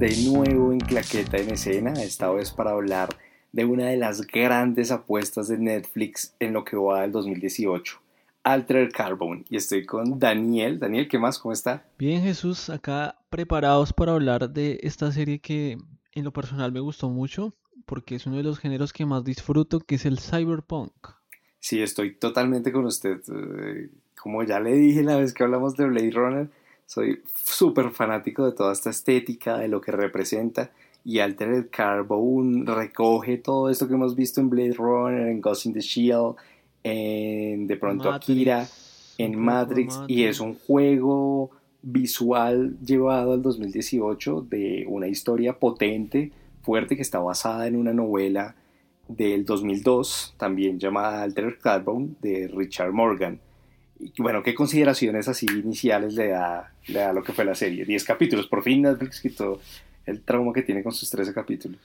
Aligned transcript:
de 0.00 0.16
nuevo 0.24 0.72
en 0.72 0.80
Claqueta 0.80 1.36
en 1.36 1.50
Escena, 1.50 1.92
esta 1.92 2.30
vez 2.30 2.50
para 2.50 2.70
hablar 2.70 3.10
de 3.52 3.66
una 3.66 3.88
de 3.88 3.98
las 3.98 4.22
grandes 4.22 4.90
apuestas 4.92 5.48
de 5.48 5.58
Netflix 5.58 6.34
en 6.40 6.54
lo 6.54 6.64
que 6.64 6.74
va 6.74 7.02
del 7.02 7.12
2018, 7.12 8.00
Alter 8.42 8.90
Carbon. 8.92 9.44
Y 9.50 9.56
estoy 9.56 9.84
con 9.84 10.18
Daniel. 10.18 10.78
Daniel, 10.78 11.06
¿qué 11.06 11.18
más? 11.18 11.38
¿Cómo 11.38 11.52
está? 11.52 11.84
Bien, 11.98 12.22
Jesús, 12.22 12.70
acá 12.70 13.18
preparados 13.28 13.92
para 13.92 14.12
hablar 14.12 14.48
de 14.48 14.80
esta 14.82 15.12
serie 15.12 15.38
que 15.38 15.76
en 16.14 16.24
lo 16.24 16.32
personal 16.32 16.72
me 16.72 16.80
gustó 16.80 17.10
mucho, 17.10 17.54
porque 17.84 18.14
es 18.14 18.24
uno 18.24 18.38
de 18.38 18.42
los 18.42 18.58
géneros 18.58 18.94
que 18.94 19.04
más 19.04 19.22
disfruto, 19.22 19.80
que 19.80 19.96
es 19.96 20.06
el 20.06 20.18
cyberpunk. 20.18 20.94
Sí, 21.58 21.82
estoy 21.82 22.14
totalmente 22.14 22.72
con 22.72 22.86
usted. 22.86 23.20
Eh, 23.28 23.90
como 24.18 24.44
ya 24.44 24.60
le 24.60 24.72
dije 24.72 25.02
la 25.02 25.18
vez 25.18 25.34
que 25.34 25.42
hablamos 25.42 25.76
de 25.76 25.84
Blade 25.84 26.10
Runner, 26.12 26.50
soy 26.90 27.22
súper 27.36 27.90
fanático 27.92 28.44
de 28.44 28.50
toda 28.50 28.72
esta 28.72 28.90
estética, 28.90 29.58
de 29.58 29.68
lo 29.68 29.80
que 29.80 29.92
representa. 29.92 30.72
Y 31.04 31.20
Altered 31.20 31.68
Carbone 31.70 32.64
recoge 32.64 33.38
todo 33.38 33.70
esto 33.70 33.86
que 33.86 33.94
hemos 33.94 34.16
visto 34.16 34.40
en 34.40 34.50
Blade 34.50 34.72
Runner, 34.72 35.28
en 35.28 35.40
Ghost 35.40 35.66
in 35.66 35.72
the 35.72 35.80
Shield, 35.80 36.34
en 36.82 37.68
de 37.68 37.76
pronto 37.76 38.10
Akira, 38.10 38.66
en 39.18 39.38
Matrix, 39.38 40.00
y 40.08 40.24
es 40.24 40.40
un 40.40 40.54
juego 40.54 41.52
visual 41.80 42.76
llevado 42.84 43.34
al 43.34 43.42
2018 43.42 44.46
de 44.50 44.84
una 44.88 45.06
historia 45.06 45.60
potente, 45.60 46.32
fuerte, 46.62 46.96
que 46.96 47.02
está 47.02 47.20
basada 47.20 47.68
en 47.68 47.76
una 47.76 47.92
novela 47.92 48.56
del 49.06 49.44
2002, 49.44 50.34
también 50.36 50.80
llamada 50.80 51.22
Altered 51.22 51.60
Carbone, 51.62 52.16
de 52.20 52.48
Richard 52.48 52.92
Morgan 52.92 53.38
bueno, 54.18 54.42
¿qué 54.42 54.54
consideraciones 54.54 55.28
así 55.28 55.46
iniciales 55.46 56.14
le 56.14 56.28
da, 56.28 56.72
le 56.86 56.98
da 56.98 57.12
lo 57.12 57.22
que 57.22 57.32
fue 57.32 57.44
la 57.44 57.54
serie? 57.54 57.84
10 57.84 58.04
capítulos, 58.04 58.46
por 58.46 58.62
fin 58.62 58.82
Netflix 58.82 59.20
quitó 59.20 59.60
el 60.06 60.22
trauma 60.22 60.52
que 60.52 60.62
tiene 60.62 60.82
con 60.82 60.92
sus 60.92 61.10
13 61.10 61.32
capítulos. 61.34 61.80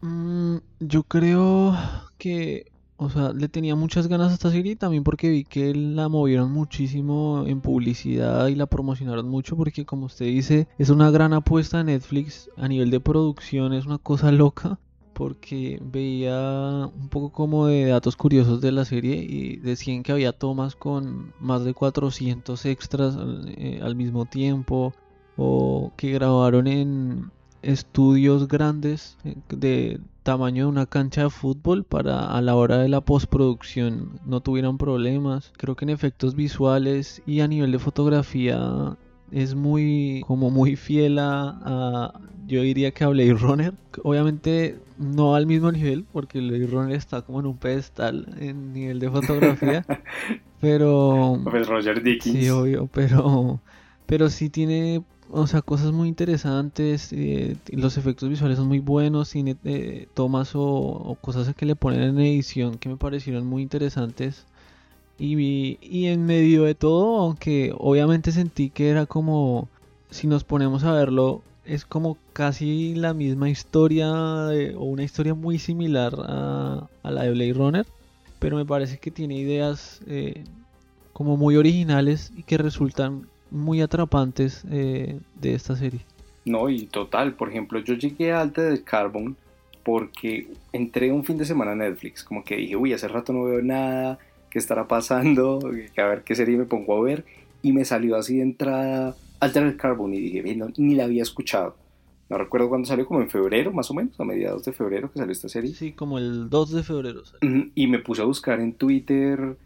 Mm, 0.00 0.56
yo 0.80 1.02
creo 1.02 1.76
que, 2.18 2.66
o 2.96 3.10
sea, 3.10 3.32
le 3.32 3.48
tenía 3.48 3.76
muchas 3.76 4.08
ganas 4.08 4.30
a 4.30 4.34
esta 4.34 4.50
serie 4.50 4.76
también 4.76 5.04
porque 5.04 5.28
vi 5.28 5.44
que 5.44 5.74
la 5.74 6.08
movieron 6.08 6.50
muchísimo 6.50 7.44
en 7.46 7.60
publicidad 7.60 8.48
y 8.48 8.54
la 8.54 8.66
promocionaron 8.66 9.28
mucho 9.28 9.56
porque 9.56 9.84
como 9.84 10.06
usted 10.06 10.26
dice, 10.26 10.68
es 10.78 10.88
una 10.88 11.10
gran 11.10 11.32
apuesta 11.32 11.78
de 11.78 11.84
Netflix 11.84 12.50
a 12.56 12.68
nivel 12.68 12.90
de 12.90 13.00
producción, 13.00 13.74
es 13.74 13.84
una 13.86 13.98
cosa 13.98 14.32
loca 14.32 14.78
porque 15.20 15.78
veía 15.84 16.88
un 16.98 17.10
poco 17.10 17.28
como 17.28 17.66
de 17.66 17.84
datos 17.84 18.16
curiosos 18.16 18.62
de 18.62 18.72
la 18.72 18.86
serie 18.86 19.16
y 19.16 19.56
decían 19.56 20.02
que 20.02 20.12
había 20.12 20.32
tomas 20.32 20.74
con 20.74 21.34
más 21.38 21.62
de 21.62 21.74
400 21.74 22.64
extras 22.64 23.18
eh, 23.48 23.80
al, 23.82 23.96
mismo 23.96 24.24
tiempo 24.24 24.94
o 25.36 25.92
que 25.98 26.12
grabaron 26.12 26.66
en 26.66 27.30
estudios 27.60 28.48
grandes 28.48 29.18
eh, 29.24 29.36
de 29.50 30.00
tamaño 30.22 30.64
de 30.64 30.70
una 30.70 30.86
cancha 30.86 31.24
de 31.24 31.30
fútbol 31.30 31.84
para 31.84 32.34
a 32.34 32.40
la 32.40 32.56
hora 32.56 32.78
de 32.78 32.88
la 32.88 33.02
postproducción 33.02 34.20
no 34.24 34.40
tuvieran 34.40 34.78
problemas. 34.78 35.52
Creo 35.58 35.76
que 35.76 35.84
en 35.84 35.90
efectos 35.90 36.34
visuales 36.34 37.20
y 37.26 37.40
a 37.40 37.48
nivel 37.48 37.72
de 37.72 37.78
fotografía 37.78 38.96
es 39.30 39.54
muy 39.54 40.24
como 40.26 40.48
muy 40.48 40.76
fiel 40.76 41.18
a, 41.18 42.18
yo 42.46 42.62
diría 42.62 42.90
que 42.92 43.04
a 43.04 43.08
Blade 43.08 43.34
Runner 43.34 43.74
obviamente 44.02 44.80
no 45.00 45.34
al 45.34 45.46
mismo 45.46 45.72
nivel 45.72 46.04
porque 46.12 46.40
Blade 46.40 46.66
Runner 46.66 46.94
está 46.94 47.22
como 47.22 47.40
en 47.40 47.46
un 47.46 47.56
pedestal 47.56 48.26
en 48.38 48.72
nivel 48.72 49.00
de 49.00 49.10
fotografía 49.10 49.86
pero 50.60 51.40
pues 51.42 51.66
Roger 51.66 52.02
Dickens. 52.02 52.36
sí 52.38 52.50
obvio 52.50 52.88
pero 52.92 53.60
pero 54.06 54.28
sí 54.28 54.50
tiene 54.50 55.02
o 55.30 55.46
sea 55.46 55.62
cosas 55.62 55.92
muy 55.92 56.08
interesantes 56.08 57.12
eh, 57.12 57.56
los 57.72 57.96
efectos 57.96 58.28
visuales 58.28 58.58
son 58.58 58.68
muy 58.68 58.80
buenos 58.80 59.30
tiene 59.30 59.56
eh, 59.64 60.06
tomas 60.12 60.54
o, 60.54 60.62
o 60.62 61.14
cosas 61.14 61.54
que 61.54 61.64
le 61.66 61.76
ponen 61.76 62.02
en 62.02 62.20
edición 62.20 62.76
que 62.76 62.88
me 62.88 62.96
parecieron 62.96 63.46
muy 63.46 63.62
interesantes. 63.62 64.46
Y, 65.18 65.78
y 65.82 66.06
en 66.06 66.24
medio 66.24 66.64
de 66.64 66.74
todo, 66.74 67.18
aunque 67.18 67.74
obviamente 67.76 68.32
sentí 68.32 68.70
que 68.70 68.88
era 68.88 69.04
como, 69.04 69.68
si 70.10 70.26
nos 70.26 70.44
ponemos 70.44 70.82
a 70.84 70.92
verlo, 70.92 71.42
es 71.70 71.84
como 71.84 72.18
casi 72.32 72.96
la 72.96 73.14
misma 73.14 73.48
historia 73.48 74.10
o 74.76 74.84
una 74.84 75.04
historia 75.04 75.34
muy 75.34 75.60
similar 75.60 76.12
a, 76.18 76.88
la 77.04 77.22
de 77.22 77.30
Blade 77.30 77.52
Runner, 77.52 77.86
pero 78.40 78.56
me 78.56 78.66
parece 78.66 78.98
que 78.98 79.12
tiene 79.12 79.36
ideas 79.36 80.00
eh, 80.08 80.42
como 81.12 81.36
muy 81.36 81.56
originales 81.56 82.32
y 82.36 82.42
que 82.42 82.58
resultan 82.58 83.28
muy 83.52 83.82
atrapantes 83.82 84.64
eh, 84.68 85.20
de 85.40 85.54
esta 85.54 85.76
serie. 85.76 86.00
No, 86.44 86.68
y 86.68 86.86
total, 86.86 87.34
por 87.34 87.50
ejemplo, 87.50 87.78
yo 87.78 87.94
llegué 87.94 88.32
a 88.32 88.40
Alta 88.40 88.62
de 88.62 88.82
Carbon 88.82 89.36
porque 89.84 90.48
entré 90.72 91.12
un 91.12 91.24
fin 91.24 91.38
de 91.38 91.44
semana 91.44 91.72
a 91.72 91.76
Netflix, 91.76 92.24
como 92.24 92.42
que 92.42 92.56
dije, 92.56 92.74
uy, 92.74 92.92
hace 92.92 93.06
rato 93.06 93.32
no 93.32 93.44
veo 93.44 93.62
nada, 93.62 94.18
qué 94.50 94.58
estará 94.58 94.88
pasando, 94.88 95.60
a 95.96 96.02
ver 96.02 96.24
qué 96.24 96.34
serie 96.34 96.56
me 96.56 96.64
pongo 96.64 96.96
a 96.96 97.02
ver, 97.02 97.24
y 97.62 97.72
me 97.72 97.84
salió 97.84 98.16
así 98.16 98.38
de 98.38 98.42
entrada 98.42 99.14
Altered 99.40 99.76
Carbon 99.76 100.14
y 100.14 100.20
dije, 100.20 100.58
ni 100.76 100.94
la 100.94 101.04
había 101.04 101.22
escuchado. 101.22 101.76
No 102.28 102.38
recuerdo 102.38 102.68
cuándo 102.68 102.86
salió, 102.86 103.06
como 103.06 103.20
en 103.20 103.28
febrero, 103.28 103.72
más 103.72 103.90
o 103.90 103.94
menos, 103.94 104.18
a 104.20 104.24
mediados 104.24 104.64
de 104.64 104.72
febrero 104.72 105.10
que 105.10 105.18
salió 105.18 105.32
esta 105.32 105.48
serie. 105.48 105.74
Sí, 105.74 105.92
como 105.92 106.16
el 106.16 106.48
2 106.48 106.70
de 106.70 106.82
febrero. 106.84 107.22
Y 107.74 107.88
me 107.88 107.98
puse 107.98 108.22
a 108.22 108.24
buscar 108.24 108.60
en 108.60 108.74
Twitter, 108.74 109.56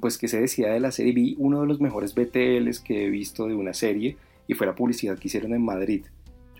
pues, 0.00 0.18
qué 0.18 0.28
se 0.28 0.38
decía 0.38 0.68
de 0.68 0.80
la 0.80 0.92
serie. 0.92 1.14
Vi 1.14 1.34
uno 1.38 1.62
de 1.62 1.66
los 1.66 1.80
mejores 1.80 2.14
BTLs 2.14 2.80
que 2.80 3.06
he 3.06 3.10
visto 3.10 3.46
de 3.46 3.54
una 3.54 3.72
serie 3.72 4.18
y 4.46 4.52
fue 4.52 4.66
la 4.66 4.74
publicidad 4.74 5.18
que 5.18 5.28
hicieron 5.28 5.54
en 5.54 5.64
Madrid. 5.64 6.04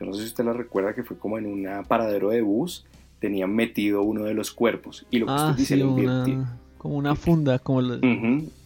Yo 0.01 0.07
no 0.07 0.15
sé 0.15 0.23
si 0.23 0.29
usted 0.29 0.45
la 0.45 0.55
recuerda, 0.55 0.95
que 0.95 1.05
fue 1.05 1.19
como 1.19 1.37
en 1.37 1.45
un 1.45 1.69
paradero 1.87 2.31
de 2.31 2.41
bus, 2.41 2.87
tenían 3.21 3.55
metido 3.55 4.03
uno 4.03 4.25
de 4.25 4.33
los 4.33 4.51
cuerpos. 4.51 5.07
Y 5.11 5.19
lo 5.19 5.27
que 5.27 5.33
ah, 5.33 5.51
usted 5.51 5.59
dice, 5.59 5.77
sí, 5.77 6.39
como 6.85 6.99
una 6.99 7.17
funda, 7.17 7.59
como 7.61 7.79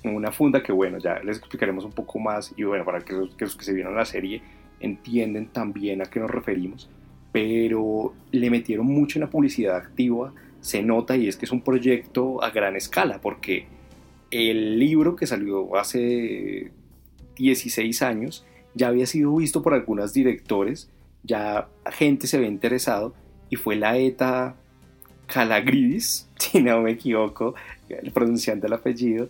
una 0.02 0.32
funda 0.32 0.60
que 0.60 0.72
bueno, 0.72 0.98
ya 0.98 1.20
les 1.20 1.38
explicaremos 1.38 1.84
un 1.84 1.92
poco 1.92 2.18
más 2.18 2.52
y 2.56 2.64
bueno, 2.64 2.84
para 2.84 2.98
que 2.98 3.12
los, 3.12 3.54
que 3.54 3.64
se 3.64 3.72
vieron 3.72 3.94
la 3.94 4.04
serie 4.04 4.42
entienden 4.80 5.46
también 5.46 6.02
a 6.02 6.06
qué 6.06 6.18
nos 6.18 6.28
referimos, 6.28 6.90
pero 7.30 8.12
le 8.32 8.50
metieron 8.50 8.86
mucho 8.86 9.20
en 9.20 9.26
la 9.26 9.30
publicidad 9.30 9.76
activa, 9.76 10.34
se 10.60 10.82
nota 10.82 11.16
y 11.16 11.28
es 11.28 11.36
que 11.36 11.44
es 11.44 11.52
un 11.52 11.60
proyecto 11.60 12.42
a 12.42 12.50
gran 12.50 12.74
escala, 12.74 13.20
porque 13.20 13.66
el 14.32 14.80
libro 14.80 15.14
que 15.14 15.28
salió 15.28 15.76
hace 15.76 16.72
16 17.36 18.02
años 18.02 18.44
ya 18.74 18.88
había 18.88 19.06
sido 19.06 19.36
visto 19.36 19.62
por 19.62 19.74
algunos 19.74 20.12
directores, 20.12 20.90
ya 21.22 21.68
gente 21.92 22.26
se 22.26 22.36
había 22.36 22.48
interesado 22.48 23.14
y 23.48 23.54
fue 23.54 23.76
la 23.76 23.96
ETA 23.96 24.56
Calagridis, 25.28 26.28
si 26.38 26.60
no 26.60 26.80
me 26.80 26.92
equivoco, 26.92 27.54
pronunciando 28.12 28.66
el 28.66 28.72
apellido, 28.72 29.28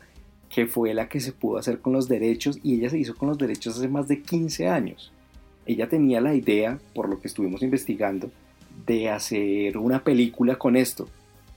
que 0.49 0.67
fue 0.67 0.95
la 0.95 1.09
que 1.09 1.21
se 1.21 1.33
pudo 1.33 1.59
hacer 1.59 1.81
con 1.81 1.93
los 1.93 2.09
derechos 2.09 2.59
y 2.63 2.75
ella 2.75 2.91
se 2.91 2.99
hizo 2.99 3.15
con 3.15 3.29
los 3.29 3.39
derechos 3.39 3.77
hace 3.77 3.89
más 3.89 4.09
de 4.09 4.23
15 4.23 4.69
años. 4.69 5.13
Ella 5.67 5.89
tenía 5.89 6.21
la 6.21 6.35
idea, 6.35 6.79
por 6.95 7.09
lo 7.09 7.21
que 7.21 7.29
estuvimos 7.29 7.63
investigando, 7.63 8.31
de 8.87 9.11
hacer 9.11 9.77
una 9.77 10.03
película 10.03 10.57
con 10.57 10.77
esto, 10.77 11.09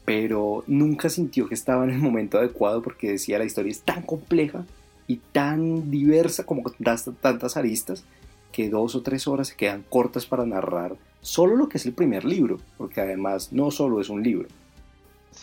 pero 0.04 0.64
nunca 0.68 1.10
sintió 1.10 1.48
que 1.48 1.54
estaba 1.54 1.84
en 1.86 1.92
el 1.92 2.00
momento 2.00 2.38
adecuado 2.38 2.82
porque 2.82 3.12
decía 3.12 3.38
la 3.38 3.46
historia 3.46 3.72
es 3.72 3.82
tan 3.82 4.02
compleja 4.02 4.66
y 5.08 5.18
tan 5.32 5.90
diversa 5.92 6.46
como 6.46 6.70
tantas 7.22 7.58
aristas 7.58 8.04
que 8.52 8.70
dos 8.70 8.96
o 8.96 9.02
tres 9.02 9.28
horas 9.28 9.50
se 9.50 9.56
quedan 9.56 9.84
cortas 9.88 10.26
para 10.26 10.46
narrar 10.46 10.96
solo 11.22 11.56
lo 11.56 11.70
que 11.70 11.78
es 11.78 11.86
el 11.86 11.94
primer 11.94 12.26
libro, 12.26 12.60
porque 12.78 13.02
además 13.02 13.54
no 13.54 13.72
solo 13.72 14.02
es 14.02 14.10
un 14.10 14.24
libro, 14.24 14.50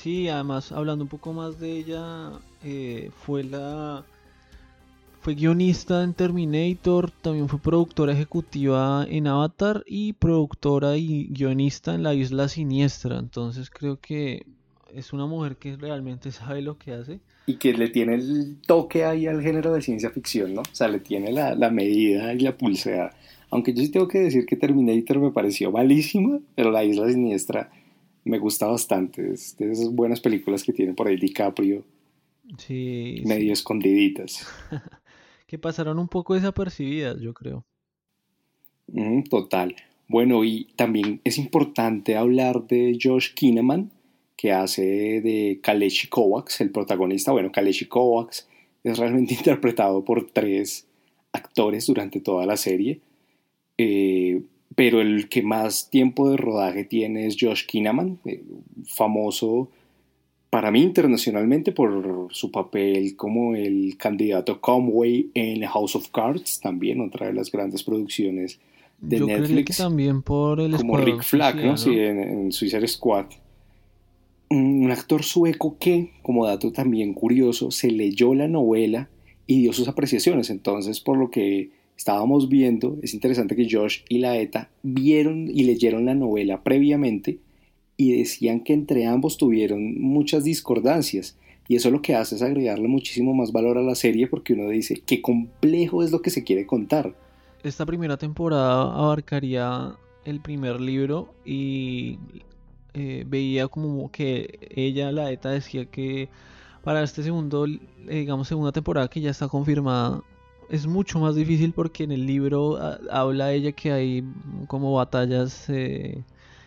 Sí, 0.03 0.29
además, 0.29 0.71
hablando 0.71 1.03
un 1.03 1.09
poco 1.09 1.33
más 1.33 1.59
de 1.59 1.73
ella, 1.73 2.31
eh, 2.63 3.11
fue 3.25 3.43
la. 3.43 4.05
Fue 5.21 5.35
guionista 5.35 6.05
en 6.05 6.15
Terminator, 6.15 7.11
también 7.11 7.49
fue 7.49 7.59
productora 7.59 8.13
ejecutiva 8.13 9.05
en 9.11 9.27
Avatar 9.27 9.83
y 9.87 10.13
productora 10.13 10.97
y 10.97 11.27
guionista 11.31 11.97
en 11.97 12.05
La 12.05 12.15
Isla 12.15 12.47
Siniestra. 12.47 13.19
Entonces 13.19 13.71
creo 13.71 13.99
que 14.01 14.47
es 14.95 15.13
una 15.13 15.27
mujer 15.27 15.57
que 15.57 15.77
realmente 15.77 16.31
sabe 16.31 16.63
lo 16.63 16.79
que 16.79 16.93
hace. 16.93 17.19
Y 17.47 17.57
que 17.57 17.73
le 17.73 17.89
tiene 17.89 18.15
el 18.15 18.59
toque 18.65 19.05
ahí 19.05 19.27
al 19.27 19.43
género 19.43 19.73
de 19.73 19.83
ciencia 19.83 20.11
ficción, 20.11 20.55
¿no? 20.55 20.61
O 20.61 20.75
sea, 20.75 20.87
le 20.87 21.01
tiene 21.01 21.33
la, 21.33 21.57
la 21.57 21.71
medida 21.71 22.33
y 22.33 22.39
la 22.39 22.57
pulsera. 22.57 23.13
Aunque 23.51 23.75
yo 23.75 23.83
sí 23.83 23.89
tengo 23.89 24.07
que 24.07 24.21
decir 24.21 24.47
que 24.47 24.55
Terminator 24.55 25.19
me 25.19 25.33
pareció 25.33 25.73
malísima, 25.73 26.39
pero 26.55 26.71
La 26.71 26.85
Isla 26.85 27.11
Siniestra 27.11 27.71
me 28.29 28.39
gusta 28.39 28.67
bastante. 28.67 29.33
Es 29.33 29.57
de 29.57 29.73
esas 29.73 29.91
buenas 29.91 30.21
películas 30.21 30.63
que 30.63 30.73
tiene 30.73 30.95
por 30.95 31.09
ahí 31.09 31.17
DiCaprio. 31.17 31.85
Sí. 32.59 33.23
Medio 33.25 33.53
escondiditas. 33.53 34.47
que 35.47 35.59
pasaron 35.59 35.99
un 35.99 36.09
poco 36.09 36.35
desapercibidas, 36.35 37.21
yo 37.21 37.35
creo. 37.35 37.65
Mm, 38.89 39.23
total. 39.25 39.75
Bueno, 40.09 40.45
y 40.45 40.69
también 40.77 41.21
es 41.25 41.39
importante 41.39 42.17
hablar 42.17 42.67
de 42.67 42.99
Josh 43.01 43.35
Kinnaman, 43.35 43.91
que 44.37 44.53
hace 44.53 44.83
de 45.21 45.61
Kaleshi 45.63 46.09
Kovacs, 46.09 46.61
el 46.61 46.71
protagonista. 46.71 47.33
Bueno, 47.33 47.51
Kaleshi 47.51 47.87
Kovacs 47.87 48.49
es 48.85 48.99
realmente 48.99 49.35
interpretado 49.39 50.05
por 50.05 50.31
tres 50.31 50.87
actores 51.33 51.87
durante 51.87 52.21
toda 52.21 52.47
la 52.47 52.57
serie. 52.57 53.01
Eh, 53.77 54.43
pero 54.79 55.01
el 55.01 55.29
que 55.29 55.43
más 55.43 55.91
tiempo 55.91 56.31
de 56.31 56.37
rodaje 56.37 56.85
tiene 56.85 57.27
es 57.27 57.37
Josh 57.41 57.67
Kinnaman, 57.67 58.21
eh, 58.25 58.45
famoso 58.87 59.71
para 60.51 60.71
mí 60.71 60.81
internacionalmente 60.81 61.73
por 61.73 62.29
su 62.31 62.53
papel 62.53 63.17
como 63.17 63.57
el 63.57 63.97
candidato 63.99 64.61
Conway 64.61 65.33
en 65.35 65.65
House 65.67 65.97
of 65.97 66.11
Cards, 66.11 66.61
también 66.61 67.01
otra 67.01 67.27
de 67.27 67.33
las 67.33 67.51
grandes 67.51 67.83
producciones 67.83 68.61
de 69.01 69.19
Netflix. 69.19 69.79
también 69.79 70.23
por 70.23 70.61
el 70.61 70.77
como 70.77 70.97
Rick 70.97 71.25
Flag, 71.25 71.57
¿no? 71.57 71.77
Sí, 71.77 71.99
en, 71.99 72.21
en, 72.21 72.53
Suicide 72.53 72.87
Squad. 72.87 73.27
Un 74.49 74.93
actor 74.93 75.25
sueco 75.25 75.77
que, 75.81 76.13
como 76.23 76.47
dato 76.47 76.71
también 76.71 77.15
curioso, 77.15 77.73
se 77.73 77.91
leyó 77.91 78.33
la 78.33 78.47
novela 78.47 79.11
y 79.45 79.63
dio 79.63 79.73
sus 79.73 79.89
apreciaciones. 79.89 80.51
Entonces, 80.51 81.01
por 81.01 81.19
lo 81.19 81.33
que 81.33 81.78
estábamos 81.99 82.49
viendo, 82.49 82.97
es 83.03 83.13
interesante 83.13 83.57
que 83.57 83.69
Josh 83.69 83.99
y 84.09 84.19
la 84.19 84.39
ETA 84.39 84.71
vieron 84.85 85.51
y 85.51 85.65
leyeron 85.65 86.07
la 86.07 86.15
novela 86.15 86.63
previamente 86.63 87.41
y 87.97 88.17
decían 88.17 88.61
que 88.61 88.73
entre 88.73 89.07
ambos 89.07 89.37
tuvieron 89.37 90.01
muchas 90.01 90.45
discordancias. 90.45 91.37
Y 91.67 91.75
eso 91.75 91.91
lo 91.91 92.01
que 92.01 92.15
hace 92.15 92.37
es 92.37 92.43
agregarle 92.43 92.87
muchísimo 92.87 93.35
más 93.35 93.53
valor 93.53 93.77
a 93.77 93.83
la 93.83 93.97
serie 93.97 94.29
porque 94.29 94.55
uno 94.55 94.71
dice 94.71 95.03
qué 95.05 95.21
complejo 95.21 96.03
es 96.05 96.13
lo 96.13 96.23
que 96.23 96.31
se 96.31 96.45
quiere 96.45 96.65
contar. 96.67 97.15
Esta 97.65 97.85
primera 97.85 98.17
temporada 98.17 98.95
abarcaría 98.95 99.97
el 100.25 100.41
primer 100.41 100.81
libro 100.81 101.35
y 101.45 102.19
eh, 102.95 103.25
veía 103.27 103.67
como 103.67 104.11
que 104.13 104.61
ella, 104.71 105.11
la 105.11 105.33
ETA, 105.33 105.51
decía 105.51 105.85
que 105.87 106.29
para 106.85 107.03
este 107.03 107.25
segundo, 107.25 107.67
eh, 107.67 107.81
digamos, 108.07 108.47
segunda 108.47 108.71
temporada 108.71 109.09
que 109.09 109.21
ya 109.21 109.31
está 109.31 109.49
confirmada, 109.49 110.23
es 110.69 110.87
mucho 110.87 111.19
más 111.19 111.35
difícil 111.35 111.73
porque 111.73 112.05
en 112.05 112.13
el 112.13 112.27
libro 112.27 112.77
ah, 112.77 112.99
habla 113.11 113.53
ella 113.53 113.73
que 113.73 113.93
hay 113.93 114.25
como 114.67 114.93
batallas 114.95 115.69
eh, 115.71 116.25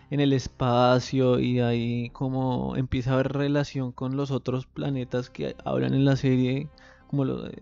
en 0.09 0.19
el 0.19 0.33
espacio 0.33 1.39
y 1.39 1.59
ahí 1.59 2.09
como 2.09 2.75
empieza 2.75 3.11
a 3.11 3.13
haber 3.15 3.33
relación 3.33 3.91
con 3.91 4.17
los 4.17 4.31
otros 4.31 4.65
planetas 4.65 5.29
que 5.29 5.55
hablan 5.63 5.93
en 5.93 6.05
la 6.05 6.15
serie 6.15 6.69
como 7.07 7.25
lo, 7.25 7.47
eh, 7.47 7.53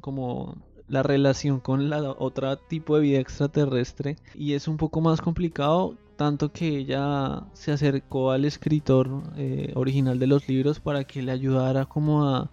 como 0.00 0.56
la 0.88 1.02
relación 1.02 1.60
con 1.60 1.90
la 1.90 2.00
otra 2.18 2.56
tipo 2.56 2.96
de 2.96 3.02
vida 3.02 3.20
extraterrestre. 3.20 4.16
Y 4.34 4.54
es 4.54 4.68
un 4.68 4.76
poco 4.76 5.00
más 5.00 5.20
complicado 5.20 5.96
tanto 6.16 6.52
que 6.52 6.66
ella 6.78 7.44
se 7.52 7.72
acercó 7.72 8.32
al 8.32 8.44
escritor 8.44 9.22
eh, 9.36 9.72
original 9.76 10.18
de 10.18 10.26
los 10.26 10.48
libros 10.48 10.80
para 10.80 11.04
que 11.04 11.22
le 11.22 11.30
ayudara 11.30 11.86
como 11.86 12.28
a 12.28 12.50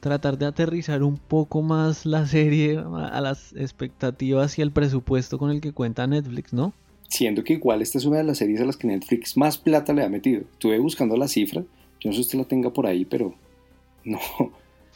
tratar 0.00 0.38
de 0.38 0.46
aterrizar 0.46 1.02
un 1.02 1.16
poco 1.16 1.62
más 1.62 2.06
la 2.06 2.26
serie 2.26 2.78
a 2.78 3.20
las 3.20 3.54
expectativas 3.54 4.58
y 4.58 4.62
al 4.62 4.72
presupuesto 4.72 5.38
con 5.38 5.50
el 5.50 5.60
que 5.60 5.72
cuenta 5.72 6.06
Netflix, 6.06 6.52
¿no? 6.52 6.72
siendo 7.10 7.42
que 7.42 7.54
igual 7.54 7.82
esta 7.82 7.98
es 7.98 8.04
una 8.04 8.18
de 8.18 8.24
las 8.24 8.38
series 8.38 8.60
a 8.60 8.64
las 8.64 8.76
que 8.76 8.86
Netflix 8.86 9.36
más 9.36 9.58
plata 9.58 9.92
le 9.92 10.04
ha 10.04 10.08
metido. 10.08 10.42
Estuve 10.52 10.78
buscando 10.78 11.16
la 11.16 11.28
cifra, 11.28 11.62
yo 12.00 12.10
no 12.10 12.12
sé 12.12 12.16
si 12.16 12.20
usted 12.22 12.38
la 12.38 12.44
tenga 12.44 12.72
por 12.72 12.86
ahí, 12.86 13.04
pero 13.04 13.34
no, 14.04 14.18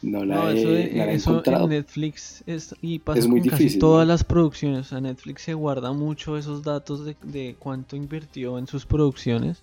no 0.01 0.25
la, 0.25 0.53
he, 0.53 1.13
encontrado. 1.13 1.65
En 1.65 1.71
Netflix 1.71 2.43
es, 2.47 2.73
y 2.81 2.99
pasa 2.99 3.27
muy 3.27 3.41
difícil, 3.41 3.79
todas 3.79 4.07
las 4.07 4.23
producciones, 4.23 4.79
o 4.79 4.83
sea, 4.89 5.01
Netflix 5.01 5.43
se 5.43 5.53
guarda 5.53 5.91
mucho 5.91 6.37
esos 6.37 6.63
datos 6.63 7.05
de, 7.05 7.55
cuánto 7.59 7.95
invirtió 7.95 8.57
en 8.57 8.67
sus 8.67 8.85
producciones. 8.85 9.61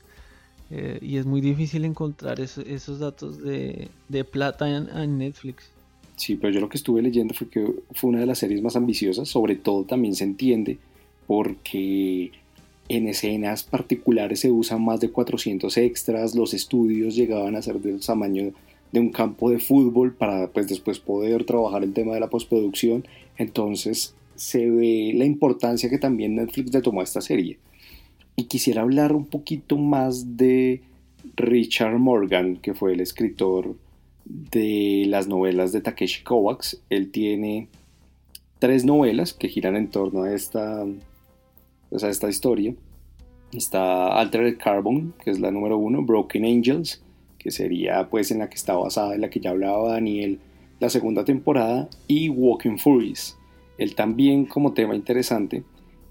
Eh, 0.74 0.98
y 1.02 1.18
es 1.18 1.26
muy 1.26 1.42
difícil 1.42 1.84
encontrar 1.84 2.40
esos 2.40 2.98
datos 2.98 3.38
de, 3.42 3.90
plata 4.30 4.74
en, 4.74 5.18
Netflix. 5.18 5.70
Sí, 6.16 6.36
pero 6.36 6.50
yo 6.50 6.60
lo 6.60 6.70
que 6.70 6.78
estuve 6.78 7.02
leyendo 7.02 7.34
fue 7.34 7.48
que 7.48 7.74
fue 7.92 8.08
una 8.08 8.20
de 8.20 8.26
las 8.26 8.38
series 8.38 8.62
más 8.62 8.74
ambiciosas, 8.74 9.28
sobre 9.28 9.56
todo 9.56 9.84
también 9.84 10.14
se 10.14 10.24
entiende 10.24 10.78
porque 11.26 12.32
en 12.88 13.06
escenas 13.06 13.64
particulares 13.64 14.40
se 14.40 14.50
usan 14.50 14.82
más 14.82 15.00
de 15.00 15.10
400 15.10 15.76
extras, 15.76 16.34
los 16.34 16.54
estudios 16.54 17.14
llegaban 17.16 17.54
a 17.54 17.62
ser 17.62 17.78
del 17.78 18.00
tamaño 18.00 18.52
de 18.92 19.00
un 19.00 19.10
campo 19.10 19.50
de 19.50 19.58
fútbol 19.58 20.14
para 20.14 20.48
pues 20.48 20.68
después 20.68 20.98
poder 21.00 21.44
trabajar 21.44 21.84
el 21.84 21.92
tema 21.92 22.14
de 22.14 22.20
la 22.20 22.30
postproducción, 22.30 23.04
entonces 23.36 24.14
se 24.36 24.70
ve 24.70 25.12
la 25.14 25.26
importancia 25.26 25.90
que 25.90 25.98
también 25.98 26.36
Netflix 26.36 26.72
le 26.72 26.80
tomó 26.80 27.02
a 27.02 27.04
esta 27.04 27.20
serie. 27.20 27.58
Y 28.36 28.44
quisiera 28.44 28.82
hablar 28.82 29.14
un 29.14 29.26
poquito 29.26 29.76
más 29.76 30.36
de 30.36 30.82
Richard 31.36 31.98
Morgan, 31.98 32.56
que 32.56 32.74
fue 32.74 32.92
el 32.92 33.00
escritor 33.00 33.76
de 34.24 35.04
las 35.08 35.28
novelas 35.28 35.72
de 35.72 35.80
Takeshi 35.80 36.22
Kovacs. 36.22 36.80
Él 36.90 37.10
tiene 37.10 37.68
tres 38.58 38.84
novelas 38.84 39.34
que 39.34 39.48
giran 39.48 39.76
en 39.76 39.88
torno 39.88 40.22
a 40.22 40.32
esta 40.34 40.84
o 41.92 41.98
sea, 41.98 42.08
esta 42.08 42.28
historia. 42.28 42.74
Está 43.52 44.18
Altered 44.18 44.56
Carbon, 44.56 45.14
que 45.22 45.30
es 45.30 45.38
la 45.38 45.50
número 45.50 45.76
uno, 45.76 46.02
Broken 46.02 46.44
Angels, 46.44 47.02
que 47.38 47.50
sería 47.50 48.08
pues 48.08 48.30
en 48.30 48.38
la 48.38 48.48
que 48.48 48.54
está 48.54 48.74
basada, 48.74 49.14
en 49.14 49.20
la 49.20 49.30
que 49.30 49.40
ya 49.40 49.50
hablaba 49.50 49.92
Daniel 49.92 50.40
la 50.80 50.88
segunda 50.88 51.24
temporada, 51.24 51.88
y 52.08 52.28
Walking 52.28 52.78
Furies. 52.78 53.38
Él 53.78 53.94
también, 53.94 54.46
como 54.46 54.72
tema 54.72 54.96
interesante, 54.96 55.62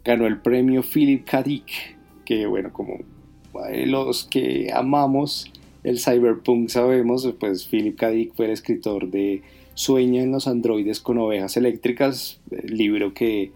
ganó 0.06 0.28
el 0.28 0.40
premio 0.40 0.82
Philip 0.82 1.26
K. 1.26 1.44
que 2.26 2.46
bueno, 2.46 2.72
como 2.74 3.00
los 3.86 4.24
que 4.26 4.72
amamos 4.74 5.52
el 5.84 6.00
cyberpunk 6.00 6.70
sabemos, 6.70 7.28
pues 7.40 7.66
Philip 7.66 7.98
K. 7.98 8.10
Dick 8.10 8.34
fue 8.36 8.46
el 8.46 8.52
escritor 8.52 9.10
de 9.10 9.42
Sueña 9.74 10.22
en 10.22 10.32
los 10.32 10.48
androides 10.48 11.00
con 11.00 11.18
ovejas 11.18 11.58
eléctricas, 11.58 12.40
el 12.52 12.78
libro 12.78 13.14
que 13.14 13.52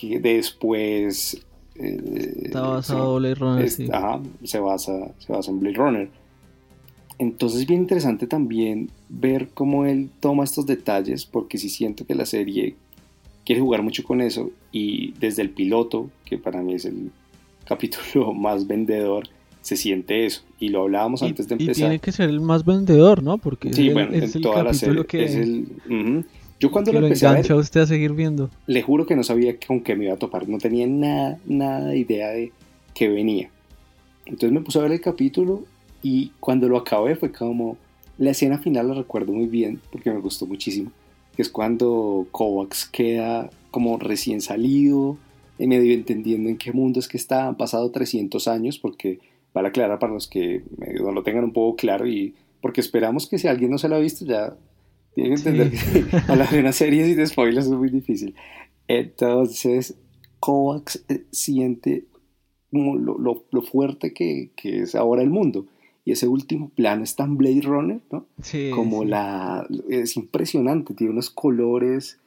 que 0.00 0.18
después... 0.18 1.44
Eh, 1.76 2.42
Está 2.44 2.60
basado 2.60 3.16
en 3.16 3.22
Blade 3.22 3.34
Runner. 3.34 3.94
ajá, 3.94 4.20
se 4.44 4.60
basa, 4.60 5.12
se 5.18 5.32
basa 5.32 5.50
en 5.50 5.60
Blade 5.60 5.76
Runner. 5.76 6.08
Entonces 7.18 7.60
es 7.60 7.66
bien 7.66 7.82
interesante 7.82 8.26
también 8.26 8.90
ver 9.08 9.48
cómo 9.54 9.84
él 9.84 10.10
toma 10.20 10.44
estos 10.44 10.66
detalles, 10.66 11.26
porque 11.26 11.58
sí 11.58 11.68
siento 11.68 12.06
que 12.06 12.14
la 12.14 12.26
serie 12.26 12.74
quiere 13.44 13.60
jugar 13.60 13.82
mucho 13.82 14.02
con 14.02 14.20
eso 14.20 14.50
y 14.72 15.12
desde 15.12 15.42
el 15.42 15.50
piloto, 15.50 16.10
que 16.24 16.38
para 16.38 16.60
mí 16.62 16.74
es 16.74 16.84
el 16.84 17.10
capítulo 17.64 18.32
más 18.34 18.66
vendedor, 18.66 19.28
se 19.60 19.76
siente 19.76 20.26
eso. 20.26 20.42
Y 20.58 20.68
lo 20.68 20.82
hablábamos 20.82 21.22
antes 21.22 21.48
de 21.48 21.54
empezar. 21.54 21.72
Y 21.72 21.74
tiene 21.74 21.98
que 21.98 22.12
ser 22.12 22.28
el 22.28 22.40
más 22.40 22.64
vendedor, 22.64 23.22
¿no? 23.22 23.38
Porque 23.38 23.72
sí, 23.72 23.90
bueno, 23.90 24.12
en 24.12 24.40
toda 24.40 24.62
la 24.62 24.74
serie 24.74 25.04
que... 25.06 25.24
es 25.24 25.34
el... 25.34 25.66
Yo 26.60 26.70
cuando 26.70 26.92
lo, 26.92 27.00
empecé 27.00 27.26
a 27.26 27.32
ver, 27.32 27.52
usted 27.52 27.80
a 27.80 27.86
seguir 27.86 28.12
viendo. 28.12 28.48
Le 28.66 28.80
juro 28.80 29.04
que 29.06 29.16
no 29.16 29.22
sabía 29.22 29.58
con 29.58 29.80
qué 29.80 29.96
me 29.96 30.04
iba 30.04 30.14
a 30.14 30.18
topar, 30.18 30.48
no 30.48 30.58
tenía 30.58 30.86
nada, 30.86 31.38
nada 31.44 31.88
de 31.88 31.98
idea 31.98 32.28
de 32.28 32.52
qué 32.94 33.08
venía. 33.08 33.50
Entonces 34.24 34.52
me 34.52 34.60
puse 34.60 34.78
a 34.78 34.82
ver 34.82 34.92
el 34.92 35.00
capítulo 35.00 35.64
y 36.02 36.30
cuando 36.40 36.68
lo 36.68 36.78
acabé 36.78 37.16
fue 37.16 37.32
como 37.32 37.76
la 38.18 38.30
escena 38.30 38.58
final 38.58 38.88
la 38.88 38.94
recuerdo 38.94 39.32
muy 39.32 39.46
bien 39.46 39.80
porque 39.90 40.10
me 40.10 40.20
gustó 40.20 40.46
muchísimo, 40.46 40.90
que 41.34 41.42
es 41.42 41.48
cuando 41.48 42.26
Kovacs 42.30 42.86
queda 42.86 43.50
como 43.70 43.98
recién 43.98 44.40
salido, 44.40 45.16
y 45.16 45.23
medio 45.58 45.94
entendiendo 45.94 46.48
en 46.48 46.56
qué 46.56 46.72
mundo 46.72 47.00
es 47.00 47.08
que 47.08 47.16
está, 47.16 47.48
han 47.48 47.56
pasado 47.56 47.90
300 47.90 48.48
años 48.48 48.78
porque 48.78 49.20
vale 49.52 49.68
aclarar 49.68 49.98
para 49.98 50.12
los 50.12 50.26
que 50.26 50.62
no 51.00 51.12
lo 51.12 51.22
tengan 51.22 51.44
un 51.44 51.52
poco 51.52 51.76
claro 51.76 52.06
y 52.06 52.34
porque 52.60 52.80
esperamos 52.80 53.28
que 53.28 53.38
si 53.38 53.46
alguien 53.46 53.70
no 53.70 53.78
se 53.78 53.88
lo 53.88 53.96
ha 53.96 54.00
visto 54.00 54.24
ya 54.24 54.56
tienen 55.14 55.34
que 55.34 55.50
entender 55.50 55.70
que 55.70 56.16
hablar 56.28 56.50
de 56.50 56.60
una 56.60 56.72
serie 56.72 57.06
sin 57.06 57.26
spoilers 57.26 57.66
es 57.66 57.72
muy 57.72 57.88
difícil. 57.88 58.34
Entonces, 58.88 59.94
Kovacs 60.40 61.04
eh, 61.08 61.24
siente 61.30 62.06
como 62.70 62.96
lo, 62.96 63.44
lo, 63.50 63.62
fuerte 63.62 64.12
que, 64.12 64.50
que, 64.56 64.80
es 64.80 64.94
ahora 64.94 65.22
el 65.22 65.30
mundo. 65.30 65.66
Y 66.04 66.12
ese 66.12 66.26
último 66.26 66.70
plano 66.70 67.04
es 67.04 67.14
tan 67.14 67.36
Blade 67.36 67.62
Runner, 67.62 68.00
¿no? 68.10 68.26
Sí, 68.42 68.70
como 68.74 69.04
la... 69.04 69.66
Es 69.88 70.16
impresionante, 70.16 70.92
tiene 70.92 71.12
unos 71.12 71.30
colores, 71.30 72.18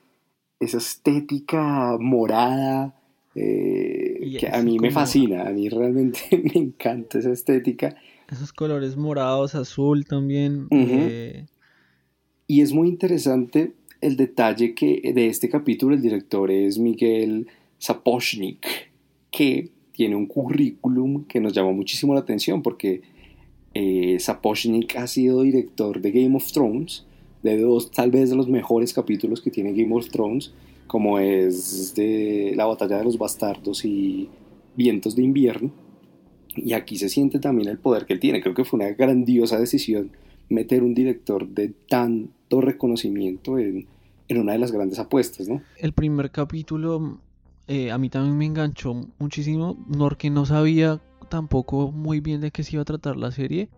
esa 0.60 0.78
estética 0.78 1.98
morada, 2.00 2.97
eh, 3.40 4.38
que 4.40 4.48
a 4.48 4.64
mí 4.64 4.80
me 4.80 4.90
fascina, 4.90 5.48
a 5.48 5.52
mí 5.52 5.70
realmente 5.70 6.20
me 6.44 6.60
encanta 6.60 7.20
esa 7.20 7.32
estética. 7.32 7.96
Esos 8.32 8.52
colores 8.52 8.98
morados, 8.98 9.54
azul 9.54 10.06
también. 10.06 10.68
Y 12.48 12.62
es 12.62 12.74
muy 12.74 12.88
interesante 12.88 13.74
el 14.02 14.18
detalle 14.18 14.74
que 14.74 15.12
de 15.14 15.28
este 15.28 15.50
capítulo 15.50 15.94
el 15.94 16.02
director 16.02 16.50
es 16.50 16.80
Miguel 16.80 17.48
Sapochnik, 17.78 18.66
que 19.30 19.70
tiene 19.92 20.16
un 20.16 20.26
currículum 20.26 21.26
que 21.26 21.40
nos 21.40 21.54
llama 21.54 21.72
muchísimo 21.72 22.14
la 22.14 22.22
atención 22.22 22.64
porque 22.64 23.02
eh, 23.74 24.18
Sapochnik 24.20 24.96
ha 24.96 25.06
sido 25.08 25.44
director 25.44 26.02
de 26.02 26.12
Game 26.12 26.36
of 26.36 26.52
Thrones, 26.52 27.06
de 27.44 27.60
dos 27.60 27.92
tal 27.92 28.10
vez 28.10 28.32
de 28.32 28.36
los 28.36 28.48
mejores 28.48 28.94
capítulos 28.94 29.42
que 29.42 29.52
tiene 29.52 29.74
Game 29.74 29.94
of 29.96 30.10
Thrones, 30.10 30.54
como 30.88 31.20
es 31.20 31.94
de 31.96 32.54
la 32.56 32.66
batalla 32.66 32.98
de 32.98 33.04
los 33.04 33.18
bastardos 33.18 33.86
y 33.86 34.30
vientos 34.76 35.16
de 35.16 35.24
invierno. 35.24 35.72
Y 36.56 36.74
aquí 36.74 36.98
se 36.98 37.10
siente 37.10 37.40
también 37.40 37.70
el 37.70 37.78
poder 37.78 38.06
que 38.06 38.14
él 38.14 38.20
tiene. 38.20 38.42
Creo 38.42 38.56
que 38.56 38.66
fue 38.66 38.80
una 38.80 38.90
grandiosa 38.90 39.60
decisión 39.60 40.12
meter 40.50 40.82
un 40.82 40.94
director 40.94 41.48
de 41.48 41.74
tanto 41.90 42.62
reconocimiento 42.62 43.60
en, 43.60 43.88
una 44.30 44.54
de 44.54 44.60
las 44.60 44.72
grandes 44.72 45.00
apuestas, 45.00 45.48
¿no? 45.48 45.62
El 45.78 45.94
primer 45.94 46.32
capítulo 46.32 47.20
eh, 47.68 47.92
a 47.92 47.98
mí 47.98 48.10
también 48.10 48.38
me 48.38 48.46
enganchó 48.46 48.94
muchísimo, 49.20 49.78
porque 49.98 50.30
no 50.30 50.46
sabía 50.46 51.02
tampoco 51.30 51.92
muy 51.92 52.22
bien 52.22 52.42
de 52.42 52.52
qué 52.52 52.64
se 52.64 52.76
iba 52.76 52.82
a 52.82 52.86
tratar 52.86 53.18
la 53.18 53.32
serie. 53.32 53.70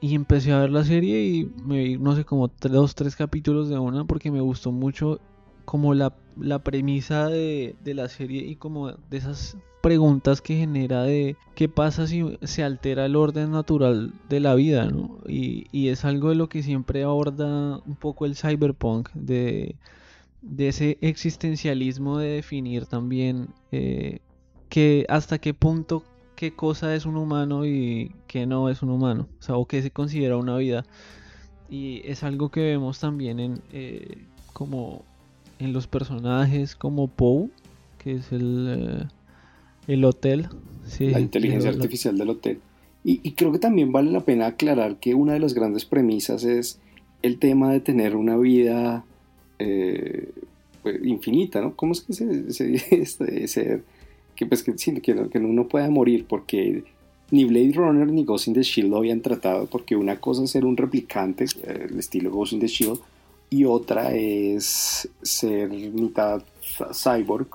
Y 0.00 0.16
empecé 0.16 0.50
a 0.52 0.60
ver 0.60 0.70
la 0.70 0.84
serie 0.84 1.24
y 1.24 1.50
me 1.64 1.84
vi, 1.84 1.96
no 1.96 2.16
sé, 2.16 2.24
como 2.24 2.50
dos, 2.60 2.94
tres 2.96 3.14
capítulos 3.14 3.68
de 3.68 3.78
una 3.78 4.04
porque 4.04 4.32
me 4.32 4.40
gustó 4.40 4.72
mucho 4.72 5.20
como 5.64 5.94
la, 5.94 6.14
la 6.40 6.60
premisa 6.60 7.28
de, 7.28 7.74
de, 7.84 7.94
la 7.94 8.08
serie 8.08 8.42
y 8.46 8.56
como 8.56 8.92
de 8.92 9.16
esas 9.16 9.56
preguntas 9.82 10.40
que 10.40 10.56
genera 10.56 11.02
de 11.02 11.36
qué 11.54 11.68
pasa 11.68 12.06
si 12.06 12.38
se 12.42 12.62
altera 12.62 13.06
el 13.06 13.16
orden 13.16 13.50
natural 13.50 14.12
de 14.28 14.40
la 14.40 14.54
vida, 14.54 14.86
¿no? 14.86 15.18
Y, 15.26 15.66
y 15.72 15.88
es 15.88 16.04
algo 16.04 16.30
de 16.30 16.36
lo 16.36 16.48
que 16.48 16.62
siempre 16.62 17.02
aborda 17.02 17.78
un 17.86 17.96
poco 17.96 18.26
el 18.26 18.36
cyberpunk, 18.36 19.10
de, 19.14 19.76
de 20.40 20.68
ese 20.68 20.98
existencialismo 21.00 22.18
de 22.18 22.28
definir 22.28 22.86
también 22.86 23.48
eh, 23.72 24.20
que 24.68 25.04
hasta 25.08 25.38
qué 25.38 25.54
punto 25.54 26.04
qué 26.42 26.54
cosa 26.54 26.94
es 26.96 27.06
un 27.06 27.16
humano 27.16 27.64
y 27.66 28.12
qué 28.26 28.46
no 28.46 28.68
es 28.68 28.82
un 28.82 28.90
humano, 28.90 29.28
o 29.48 29.66
qué 29.66 29.80
se 29.80 29.92
considera 29.92 30.36
una 30.36 30.56
vida. 30.56 30.84
Y 31.70 32.02
es 32.04 32.24
algo 32.24 32.50
que 32.50 32.62
vemos 32.62 32.98
también 32.98 33.38
en 33.38 33.62
eh, 33.72 34.26
como 34.52 35.04
en 35.62 35.72
los 35.72 35.86
personajes 35.86 36.74
como 36.74 37.08
Poe, 37.08 37.48
que 37.98 38.16
es 38.16 38.32
el, 38.32 38.68
eh, 38.68 39.06
el 39.86 40.04
hotel. 40.04 40.48
la 40.98 41.20
inteligencia 41.20 41.70
artificial 41.70 42.18
del 42.18 42.30
hotel. 42.30 42.58
Y, 43.04 43.20
y, 43.22 43.32
creo 43.32 43.50
que 43.50 43.58
también 43.58 43.90
vale 43.90 44.12
la 44.12 44.20
pena 44.20 44.46
aclarar 44.46 44.96
que 44.96 45.14
una 45.14 45.32
de 45.32 45.40
las 45.40 45.54
grandes 45.54 45.84
premisas 45.84 46.44
es 46.44 46.78
el 47.22 47.38
tema 47.38 47.72
de 47.72 47.80
tener 47.80 48.14
una 48.14 48.36
vida 48.36 49.04
eh, 49.58 50.30
pues, 50.82 51.04
infinita, 51.04 51.60
¿no? 51.60 51.74
¿Cómo 51.74 51.92
es 51.92 52.02
que 52.02 52.12
se, 52.12 52.52
se 52.52 52.66
dice 52.66 53.06
ser? 53.46 53.84
Que, 54.36 54.46
pues, 54.46 54.62
que, 54.62 54.74
que, 54.74 55.00
que 55.00 55.38
uno 55.38 55.68
pueda 55.68 55.90
morir 55.90 56.26
porque 56.28 56.84
ni 57.30 57.44
Blade 57.44 57.72
Runner 57.74 58.06
ni 58.06 58.24
Ghost 58.24 58.48
in 58.48 58.54
the 58.54 58.62
Shield 58.62 58.90
lo 58.90 58.98
habían 58.98 59.20
tratado 59.20 59.66
porque 59.66 59.96
una 59.96 60.20
cosa 60.20 60.44
es 60.44 60.50
ser 60.50 60.64
un 60.64 60.76
replicante, 60.76 61.44
eh, 61.44 61.86
el 61.90 61.98
estilo 61.98 62.30
Ghost 62.30 62.52
in 62.52 62.60
the 62.60 62.66
Shield, 62.66 63.00
y 63.52 63.66
otra 63.66 64.12
es 64.12 65.06
ser 65.20 65.68
mitad 65.68 66.42
cyborg, 66.92 67.48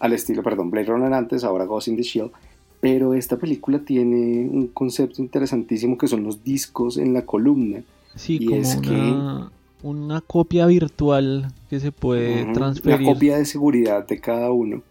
al 0.00 0.12
estilo, 0.12 0.42
perdón, 0.42 0.70
Blade 0.70 0.88
Runner 0.88 1.12
antes, 1.12 1.44
ahora 1.44 1.66
Ghost 1.66 1.86
in 1.86 1.96
the 1.96 2.02
Shield. 2.02 2.32
Pero 2.80 3.14
esta 3.14 3.38
película 3.38 3.78
tiene 3.78 4.48
un 4.48 4.68
concepto 4.68 5.22
interesantísimo 5.22 5.96
que 5.96 6.08
son 6.08 6.24
los 6.24 6.42
discos 6.42 6.96
en 6.96 7.12
la 7.12 7.24
columna. 7.26 7.82
Sí, 8.16 8.38
y 8.40 8.46
como 8.46 8.60
es 8.60 8.76
una, 8.76 8.88
que, 8.88 9.86
una 9.86 10.20
copia 10.20 10.66
virtual 10.66 11.52
que 11.68 11.78
se 11.78 11.92
puede 11.92 12.52
transferir. 12.52 13.00
Una 13.00 13.12
copia 13.12 13.38
de 13.38 13.44
seguridad 13.44 14.06
de 14.08 14.18
cada 14.18 14.50
uno 14.50 14.82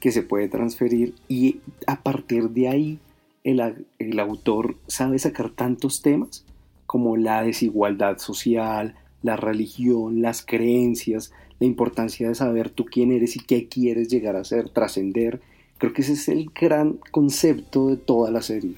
que 0.00 0.10
se 0.10 0.22
puede 0.22 0.48
transferir 0.48 1.14
y 1.28 1.60
a 1.86 2.00
partir 2.00 2.48
de 2.50 2.68
ahí 2.68 2.98
el, 3.44 3.86
el 3.98 4.20
autor 4.20 4.76
sabe 4.86 5.18
sacar 5.18 5.50
tantos 5.50 6.00
temas 6.00 6.44
como 6.86 7.16
la 7.16 7.42
desigualdad 7.42 8.18
social, 8.18 8.94
la 9.22 9.36
religión, 9.36 10.22
las 10.22 10.44
creencias, 10.44 11.32
la 11.60 11.66
importancia 11.66 12.28
de 12.28 12.34
saber 12.34 12.70
tú 12.70 12.84
quién 12.84 13.12
eres 13.12 13.36
y 13.36 13.40
qué 13.40 13.68
quieres 13.68 14.08
llegar 14.08 14.36
a 14.36 14.44
ser, 14.44 14.68
trascender. 14.68 15.40
Creo 15.78 15.92
que 15.92 16.02
ese 16.02 16.12
es 16.12 16.28
el 16.28 16.50
gran 16.54 16.98
concepto 17.10 17.88
de 17.88 17.96
toda 17.96 18.30
la 18.30 18.42
serie. 18.42 18.74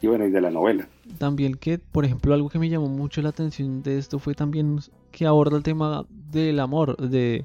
Y 0.00 0.06
bueno, 0.06 0.26
y 0.26 0.30
de 0.30 0.40
la 0.40 0.50
novela. 0.50 0.88
También 1.18 1.54
que, 1.54 1.78
por 1.78 2.04
ejemplo, 2.04 2.34
algo 2.34 2.48
que 2.48 2.58
me 2.58 2.68
llamó 2.68 2.88
mucho 2.88 3.22
la 3.22 3.30
atención 3.30 3.82
de 3.82 3.98
esto 3.98 4.18
fue 4.18 4.34
también 4.34 4.80
que 5.10 5.26
aborda 5.26 5.56
el 5.56 5.62
tema 5.62 6.06
del 6.30 6.60
amor, 6.60 6.96
de 6.96 7.44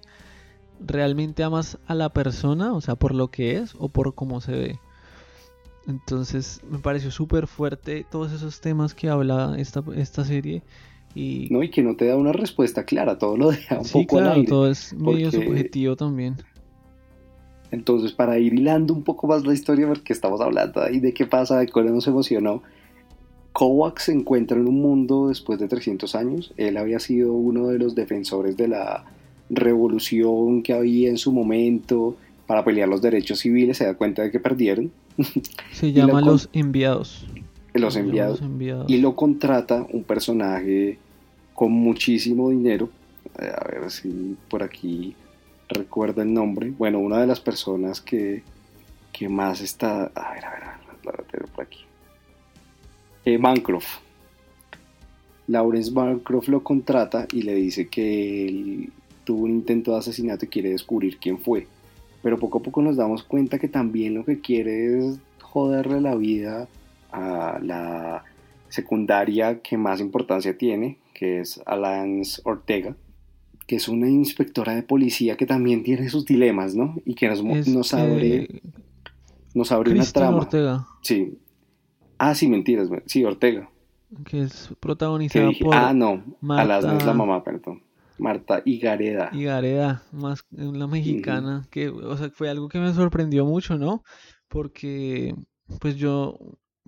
realmente 0.85 1.43
amas 1.43 1.77
a 1.87 1.95
la 1.95 2.09
persona, 2.09 2.73
o 2.73 2.81
sea, 2.81 2.95
por 2.95 3.13
lo 3.15 3.29
que 3.29 3.57
es 3.57 3.75
o 3.77 3.89
por 3.89 4.13
cómo 4.13 4.41
se 4.41 4.51
ve. 4.51 4.79
Entonces 5.87 6.61
me 6.69 6.79
pareció 6.79 7.09
súper 7.11 7.47
fuerte 7.47 8.05
todos 8.09 8.31
esos 8.31 8.61
temas 8.61 8.93
que 8.93 9.09
habla 9.09 9.55
esta, 9.57 9.83
esta 9.95 10.23
serie 10.25 10.61
y... 11.15 11.47
No, 11.49 11.63
y 11.63 11.69
que 11.69 11.83
no 11.83 11.95
te 11.95 12.05
da 12.05 12.15
una 12.15 12.31
respuesta 12.31 12.85
clara, 12.85 13.17
todo 13.17 13.37
lo 13.37 13.51
deja 13.51 13.79
un 13.79 13.87
poco 13.87 14.17
claro, 14.17 14.31
al 14.31 14.35
aire, 14.37 14.47
todo 14.47 14.69
es 14.69 14.93
medio 14.93 15.31
subjetivo 15.31 15.95
también. 15.95 16.37
Entonces, 17.71 18.11
para 18.11 18.37
ir 18.37 18.53
hilando 18.53 18.93
un 18.93 19.03
poco 19.03 19.27
más 19.27 19.45
la 19.45 19.53
historia, 19.53 19.87
porque 19.87 20.13
estamos 20.13 20.41
hablando 20.41 20.81
ahí 20.81 20.99
de 20.99 21.13
qué 21.13 21.25
pasa, 21.25 21.59
de 21.59 21.67
cómo 21.67 21.89
nos 21.89 22.07
emocionó, 22.07 22.61
Kovacs 23.53 24.03
se 24.03 24.13
encuentra 24.13 24.57
en 24.57 24.67
un 24.67 24.81
mundo 24.81 25.29
después 25.29 25.59
de 25.59 25.67
300 25.67 26.15
años. 26.15 26.53
Él 26.57 26.77
había 26.77 26.99
sido 26.99 27.33
uno 27.33 27.67
de 27.67 27.79
los 27.79 27.95
defensores 27.95 28.57
de 28.57 28.67
la 28.67 29.05
revolución 29.49 30.63
que 30.63 30.73
había 30.73 31.09
en 31.09 31.17
su 31.17 31.31
momento 31.31 32.15
para 32.47 32.63
pelear 32.63 32.89
los 32.89 33.01
derechos 33.01 33.39
civiles. 33.39 33.77
Se 33.77 33.85
da 33.85 33.95
cuenta 33.95 34.21
de 34.21 34.31
que 34.31 34.39
perdieron. 34.39 34.91
Se 35.71 35.91
llama 35.93 36.21
Los 36.21 36.49
Enviados 36.53 37.25
los 37.79 37.95
enviados, 37.95 38.41
y 38.87 38.97
lo 38.97 39.15
contrata 39.15 39.85
un 39.91 40.03
personaje 40.03 40.97
con 41.53 41.71
muchísimo 41.71 42.49
dinero. 42.49 42.89
Eh, 43.39 43.51
a 43.55 43.63
ver 43.67 43.89
si 43.91 44.35
por 44.49 44.63
aquí 44.63 45.15
recuerda 45.69 46.23
el 46.23 46.33
nombre. 46.33 46.73
Bueno, 46.77 46.99
una 46.99 47.19
de 47.19 47.27
las 47.27 47.39
personas 47.39 48.01
que, 48.01 48.43
que 49.13 49.29
más 49.29 49.61
está. 49.61 50.11
A 50.15 50.33
ver, 50.33 50.45
a 50.45 50.51
ver, 50.51 50.63
a 50.63 50.79
ver, 51.31 51.45
por 51.53 51.63
aquí. 51.63 51.79
Eh, 53.25 53.37
Bancroft. 53.37 53.99
Lawrence 55.47 55.91
Bancroft 55.91 56.47
lo 56.47 56.63
contrata 56.63 57.27
y 57.31 57.41
le 57.41 57.53
dice 57.55 57.87
que 57.87 58.47
él 58.47 58.91
tuvo 59.23 59.43
un 59.43 59.51
intento 59.51 59.91
de 59.91 59.97
asesinato 59.97 60.45
y 60.45 60.47
quiere 60.47 60.69
descubrir 60.69 61.17
quién 61.17 61.39
fue. 61.39 61.67
Pero 62.21 62.39
poco 62.39 62.59
a 62.59 62.61
poco 62.61 62.81
nos 62.81 62.95
damos 62.95 63.23
cuenta 63.23 63.59
que 63.59 63.67
también 63.67 64.13
lo 64.13 64.23
que 64.23 64.39
quiere 64.39 64.97
es 64.97 65.19
joderle 65.41 65.99
la 65.99 66.15
vida 66.15 66.67
a 67.11 67.59
la 67.61 68.23
secundaria 68.69 69.61
que 69.61 69.77
más 69.77 69.99
importancia 69.99 70.57
tiene, 70.57 70.99
que 71.13 71.41
es 71.41 71.61
Alance 71.65 72.41
Ortega, 72.45 72.95
que 73.67 73.75
es 73.75 73.87
una 73.87 74.09
inspectora 74.09 74.73
de 74.73 74.83
policía 74.83 75.37
que 75.37 75.45
también 75.45 75.83
tiene 75.83 76.09
sus 76.09 76.25
dilemas, 76.25 76.75
¿no? 76.75 76.95
Y 77.05 77.15
que 77.15 77.27
nos, 77.27 77.43
nos 77.43 77.93
abre, 77.93 78.61
nos 79.53 79.71
abre 79.71 79.91
una 79.91 80.05
trama. 80.05 80.37
Ortega. 80.37 80.87
Sí. 81.01 81.37
Ah, 82.17 82.35
sí, 82.35 82.47
mentiras. 82.47 82.89
Sí, 83.05 83.23
Ortega. 83.25 83.69
Que 84.25 84.41
es 84.41 84.69
protagonizada 84.79 85.51
por. 85.61 85.73
Ah, 85.75 85.93
no. 85.93 86.23
Marta... 86.41 86.97
es 86.97 87.05
la 87.05 87.13
mamá, 87.13 87.43
perdón. 87.43 87.83
Marta 88.17 88.61
Igareda. 88.65 89.31
Igareda, 89.33 90.03
más 90.11 90.45
la 90.51 90.85
mexicana, 90.85 91.67
que, 91.71 91.89
o 91.89 92.15
sea, 92.17 92.29
fue 92.29 92.49
algo 92.49 92.69
que 92.69 92.77
me 92.77 92.93
sorprendió 92.93 93.45
mucho, 93.45 93.77
¿no? 93.77 94.03
Porque, 94.47 95.33
pues 95.79 95.95
yo 95.95 96.37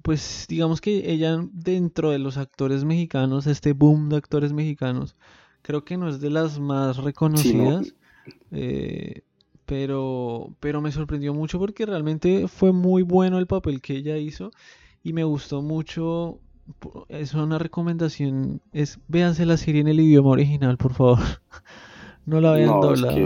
pues 0.04 0.46
digamos 0.50 0.82
que 0.82 1.12
ella 1.12 1.40
dentro 1.52 2.12
de 2.12 2.20
los 2.20 2.38
actores 2.38 2.84
mexicanos, 2.84 3.48
este 3.48 3.74
boom 3.74 4.10
de 4.10 4.18
actores 4.18 4.54
mexicanos, 4.54 5.16
creo 5.62 5.84
que 5.86 5.98
no 5.98 6.10
es 6.10 6.20
de 6.20 6.30
las 6.30 6.60
más 6.60 6.98
reconocidas. 6.98 7.96
Eh, 8.52 9.22
pero, 9.66 10.50
pero 10.60 10.82
me 10.82 10.92
sorprendió 10.92 11.34
mucho 11.34 11.58
porque 11.58 11.86
realmente 11.86 12.48
fue 12.48 12.74
muy 12.74 13.02
bueno 13.02 13.40
el 13.40 13.48
papel 13.48 13.82
que 13.82 13.96
ella 13.96 14.18
hizo 14.18 14.52
y 15.04 15.14
me 15.14 15.24
gustó 15.24 15.62
mucho. 15.62 16.40
Es 17.08 17.34
una 17.34 17.58
recomendación, 17.58 18.62
es 18.74 19.00
véanse 19.08 19.46
la 19.46 19.58
serie 19.58 19.82
en 19.82 19.88
el 19.88 20.02
idioma 20.02 20.32
original, 20.32 20.78
por 20.78 20.94
favor. 20.94 21.20
no 22.26 22.42
la 22.42 22.52
vean 22.52 22.80
doblada. 22.82 23.18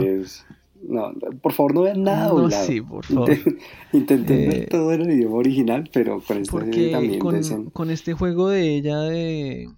No, 0.82 1.12
por 1.42 1.52
favor 1.52 1.74
no 1.74 1.82
vean 1.82 2.02
nada 2.02 2.28
no, 2.28 2.50
sí, 2.50 2.80
por 2.80 3.04
favor. 3.04 3.30
Intenten 3.92 4.48
ver 4.48 4.62
eh, 4.62 4.66
todo 4.70 4.92
en 4.92 5.02
el 5.02 5.10
idioma 5.12 5.36
original, 5.36 5.88
pero 5.92 6.20
con 6.20 6.38
este 6.38 6.90
también 6.90 7.18
con, 7.18 7.70
con, 7.70 7.90
este 7.90 8.14
juego 8.14 8.48
de 8.48 8.76
ella 8.76 9.00
de, 9.00 9.70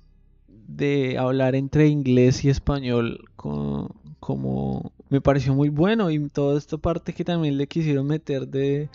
de 0.69 1.19
hablar 1.19 1.54
entre 1.54 1.88
inglés 1.88 2.45
y 2.45 2.50
español 2.50 3.25
como 3.37 4.92
me 5.09 5.21
pareció 5.21 5.54
muy 5.54 5.69
bueno 5.69 6.11
y 6.11 6.28
toda 6.28 6.57
esta 6.57 6.78
parte 6.78 7.12
que 7.12 7.25
también 7.25 7.59
le 7.59 7.66
quisieron 7.66 8.07
meter 8.07 8.47
de, 8.47 8.88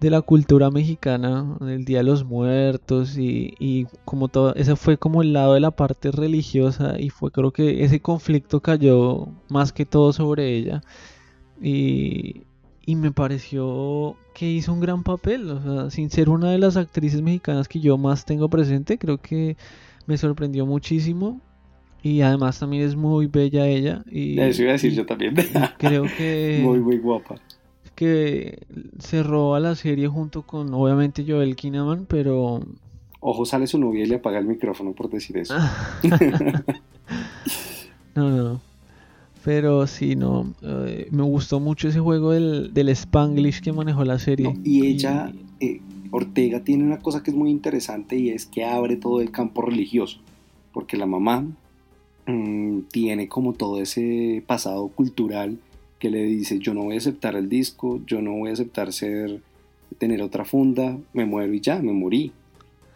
de 0.00 0.10
la 0.10 0.22
cultura 0.22 0.70
mexicana, 0.70 1.58
el 1.60 1.84
Día 1.84 1.98
de 1.98 2.04
los 2.04 2.24
Muertos 2.24 3.18
y, 3.18 3.54
y 3.58 3.86
como 4.04 4.28
todo, 4.28 4.54
ese 4.54 4.76
fue 4.76 4.96
como 4.96 5.22
el 5.22 5.32
lado 5.32 5.54
de 5.54 5.60
la 5.60 5.72
parte 5.72 6.12
religiosa 6.12 7.00
y 7.00 7.10
fue 7.10 7.32
creo 7.32 7.50
que 7.50 7.84
ese 7.84 8.00
conflicto 8.00 8.60
cayó 8.60 9.28
más 9.48 9.72
que 9.72 9.84
todo 9.84 10.12
sobre 10.12 10.54
ella 10.56 10.82
y, 11.60 12.42
me 12.86 13.12
pareció 13.12 14.16
que 14.34 14.50
hizo 14.50 14.72
un 14.72 14.80
gran 14.80 15.04
papel, 15.04 15.48
o 15.50 15.62
sea, 15.62 15.90
sin 15.90 16.10
ser 16.10 16.28
una 16.28 16.50
de 16.50 16.58
las 16.58 16.76
actrices 16.76 17.22
mexicanas 17.22 17.68
que 17.68 17.78
yo 17.78 17.96
más 17.96 18.24
tengo 18.24 18.48
presente, 18.48 18.98
creo 18.98 19.18
que 19.18 19.56
me 20.06 20.18
sorprendió 20.18 20.66
muchísimo 20.66 21.40
y 22.02 22.22
además 22.22 22.58
también 22.58 22.82
es 22.82 22.96
muy 22.96 23.26
bella 23.26 23.66
ella. 23.68 24.02
Y, 24.10 24.40
Eso 24.40 24.62
iba 24.62 24.70
a 24.70 24.74
decir 24.74 24.92
yo 24.92 25.06
también. 25.06 25.34
Creo 25.78 26.04
que... 26.16 26.60
muy, 26.64 26.80
muy 26.80 26.98
guapa. 26.98 27.36
Que 27.94 28.58
cerró 28.98 29.54
a 29.54 29.60
la 29.60 29.76
serie 29.76 30.08
junto 30.08 30.42
con, 30.42 30.74
obviamente, 30.74 31.24
Joel 31.26 31.54
Kinnaman, 31.54 32.06
pero... 32.06 32.60
Ojo, 33.20 33.44
sale 33.44 33.66
su 33.66 33.78
novia 33.78 34.02
y 34.02 34.06
le 34.06 34.16
apaga 34.16 34.38
el 34.38 34.46
micrófono 34.46 34.94
por 34.94 35.10
decir 35.10 35.36
eso. 35.36 35.54
no, 38.14 38.30
no, 38.30 38.42
no. 38.42 38.69
Pero 39.44 39.86
sí, 39.86 40.16
no, 40.16 40.52
eh, 40.62 41.08
me 41.10 41.22
gustó 41.22 41.60
mucho 41.60 41.88
ese 41.88 42.00
juego 42.00 42.32
del, 42.32 42.74
del 42.74 42.90
Spanglish 42.90 43.60
que 43.60 43.72
manejó 43.72 44.04
la 44.04 44.18
serie. 44.18 44.54
y 44.64 44.86
ella, 44.86 45.32
eh, 45.60 45.80
Ortega, 46.10 46.60
tiene 46.60 46.84
una 46.84 46.98
cosa 46.98 47.22
que 47.22 47.30
es 47.30 47.36
muy 47.36 47.50
interesante 47.50 48.16
y 48.16 48.30
es 48.30 48.46
que 48.46 48.64
abre 48.64 48.96
todo 48.96 49.20
el 49.20 49.30
campo 49.30 49.62
religioso, 49.62 50.18
porque 50.72 50.96
la 50.96 51.06
mamá 51.06 51.46
mm, 52.26 52.80
tiene 52.92 53.28
como 53.28 53.54
todo 53.54 53.80
ese 53.80 54.42
pasado 54.46 54.88
cultural 54.88 55.58
que 55.98 56.10
le 56.10 56.22
dice, 56.24 56.58
yo 56.58 56.74
no 56.74 56.84
voy 56.84 56.96
a 56.96 56.98
aceptar 56.98 57.36
el 57.36 57.48
disco, 57.48 58.00
yo 58.06 58.20
no 58.20 58.32
voy 58.32 58.50
a 58.50 58.54
aceptar 58.54 58.92
ser, 58.92 59.42
tener 59.98 60.22
otra 60.22 60.44
funda, 60.44 60.98
me 61.12 61.26
muero 61.26 61.52
y 61.54 61.60
ya, 61.60 61.80
me 61.80 61.92
morí. 61.92 62.32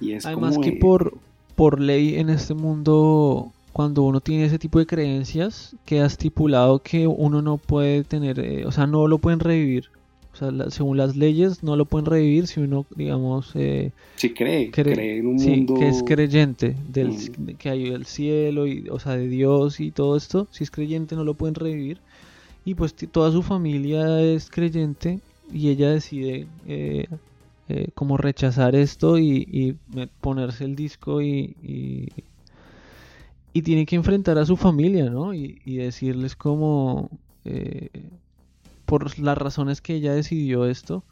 Y 0.01 0.13
es 0.13 0.27
Además 0.27 0.59
que 0.59 0.73
por, 0.73 1.17
por 1.55 1.81
ley 1.81 2.17
en 2.17 2.31
este 2.31 2.55
mundo 2.55 3.53
cuando 3.75 4.05
uno 4.05 4.21
tiene 4.21 4.45
ese 4.45 4.61
tipo 4.61 4.79
de 4.79 4.87
creencias, 4.87 5.75
queda 5.85 6.07
estipulado 6.07 6.79
que 6.79 7.09
uno 7.09 7.43
no 7.43 7.59
puede 7.59 8.05
tener, 8.05 8.39
eh, 8.39 8.65
o 8.67 8.71
sea, 8.71 8.87
no 8.87 9.09
lo 9.09 9.19
pueden 9.19 9.41
revivir. 9.41 9.91
O 10.33 10.37
sea, 10.37 10.71
según 10.71 10.97
las 10.97 11.17
leyes 11.17 11.65
no 11.65 11.75
lo 11.75 11.85
pueden 11.85 12.07
revivir 12.07 12.47
si 12.47 12.61
uno, 12.61 12.87
digamos, 12.95 13.51
eh, 13.57 13.91
si 14.15 14.33
cree, 14.33 14.71
cree 14.71 15.19
en 15.19 15.27
un 15.27 15.41
sí, 15.41 15.67
que 15.67 15.89
es 15.89 16.05
creyente 16.05 16.77
del 16.89 17.09
mm. 17.09 17.57
que 17.59 17.69
hay 17.69 17.87
el 17.89 18.07
cielo 18.07 18.69
y, 18.69 18.89
o 18.91 19.01
sea, 19.01 19.17
de 19.17 19.27
Dios 19.27 19.81
y 19.81 19.91
todo 19.91 20.17
esto. 20.17 20.47
Si 20.53 20.63
es 20.63 20.71
creyente 20.71 21.17
no 21.17 21.25
lo 21.25 21.35
pueden 21.35 21.57
revivir 21.57 21.99
y 22.65 22.77
pues 22.77 22.95
toda 22.95 23.33
su 23.33 23.43
familia 23.43 24.21
es 24.21 24.51
creyente 24.51 25.19
y 25.53 25.71
ella 25.71 25.91
decide 25.91 26.47
eh, 26.69 27.09
eh 27.69 27.89
como 27.95 28.19
rechazar 28.19 28.77
esto 28.77 29.19
y, 29.19 29.77
ponerse 30.21 30.65
el 30.65 30.77
disco 30.77 31.21
y 31.21 31.57
y 31.61 32.09
tiene 33.63 33.87
que 33.87 33.97
enfrentar 33.97 34.37
a 34.39 34.47
su 34.47 34.57
familia, 34.57 35.09
¿no? 35.09 35.33
Y, 35.33 35.59
decirles 35.65 36.35
como, 36.35 37.09
eh, 37.45 37.89
por 38.85 39.17
las 39.19 39.39
razones 39.39 39.81
que 39.81 39.95
ella 39.95 40.13
decidió 40.13 40.67
esto, 40.67 41.05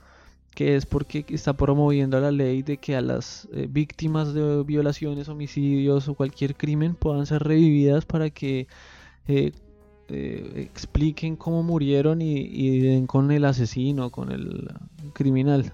que 0.55 0.77
es 0.77 0.85
porque 0.85 1.25
está 1.29 1.55
promoviendo 1.57 2.21
la 2.21 2.33
ley 2.33 2.63
de 2.63 2.79
que 2.79 2.97
a 2.97 3.01
las 3.01 3.49
eh, 3.53 3.69
víctimas 3.71 4.35
de 4.35 4.65
violaciones, 4.65 5.29
homicidios 5.29 6.09
o 6.09 6.15
cualquier 6.15 6.57
crimen 6.57 6.95
puedan 6.95 7.27
ser 7.27 7.45
revividas 7.45 8.05
para 8.05 8.29
que 8.31 8.67
eh, 9.29 9.53
expliquen 10.09 11.37
cómo 11.37 11.63
murieron 11.63 12.21
y, 12.21 12.41
y 12.41 12.81
den 12.81 13.07
con 13.07 13.31
el 13.31 13.45
asesino, 13.45 14.11
con 14.11 14.33
el 14.33 14.69
criminal. 15.15 15.73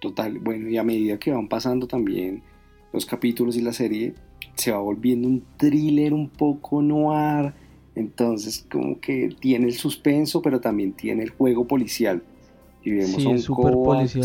Total, 0.00 0.38
bueno, 0.38 0.68
y 0.68 0.76
a 0.76 0.84
medida 0.84 1.18
que 1.18 1.32
van 1.32 1.48
pasando 1.48 1.86
también 1.86 2.42
los 2.92 3.04
capítulos 3.04 3.56
y 3.56 3.62
la 3.62 3.72
serie, 3.72 4.14
se 4.56 4.70
va 4.70 4.78
volviendo 4.78 5.28
un 5.28 5.42
thriller 5.56 6.12
un 6.12 6.28
poco 6.28 6.82
noir. 6.82 7.52
Entonces, 7.94 8.66
como 8.70 9.00
que 9.00 9.34
tiene 9.40 9.66
el 9.66 9.74
suspenso, 9.74 10.42
pero 10.42 10.60
también 10.60 10.92
tiene 10.92 11.22
el 11.22 11.30
juego 11.30 11.66
policial. 11.66 12.22
Y 12.82 12.90
vemos 12.90 13.24
a 13.24 13.28
un 13.28 14.18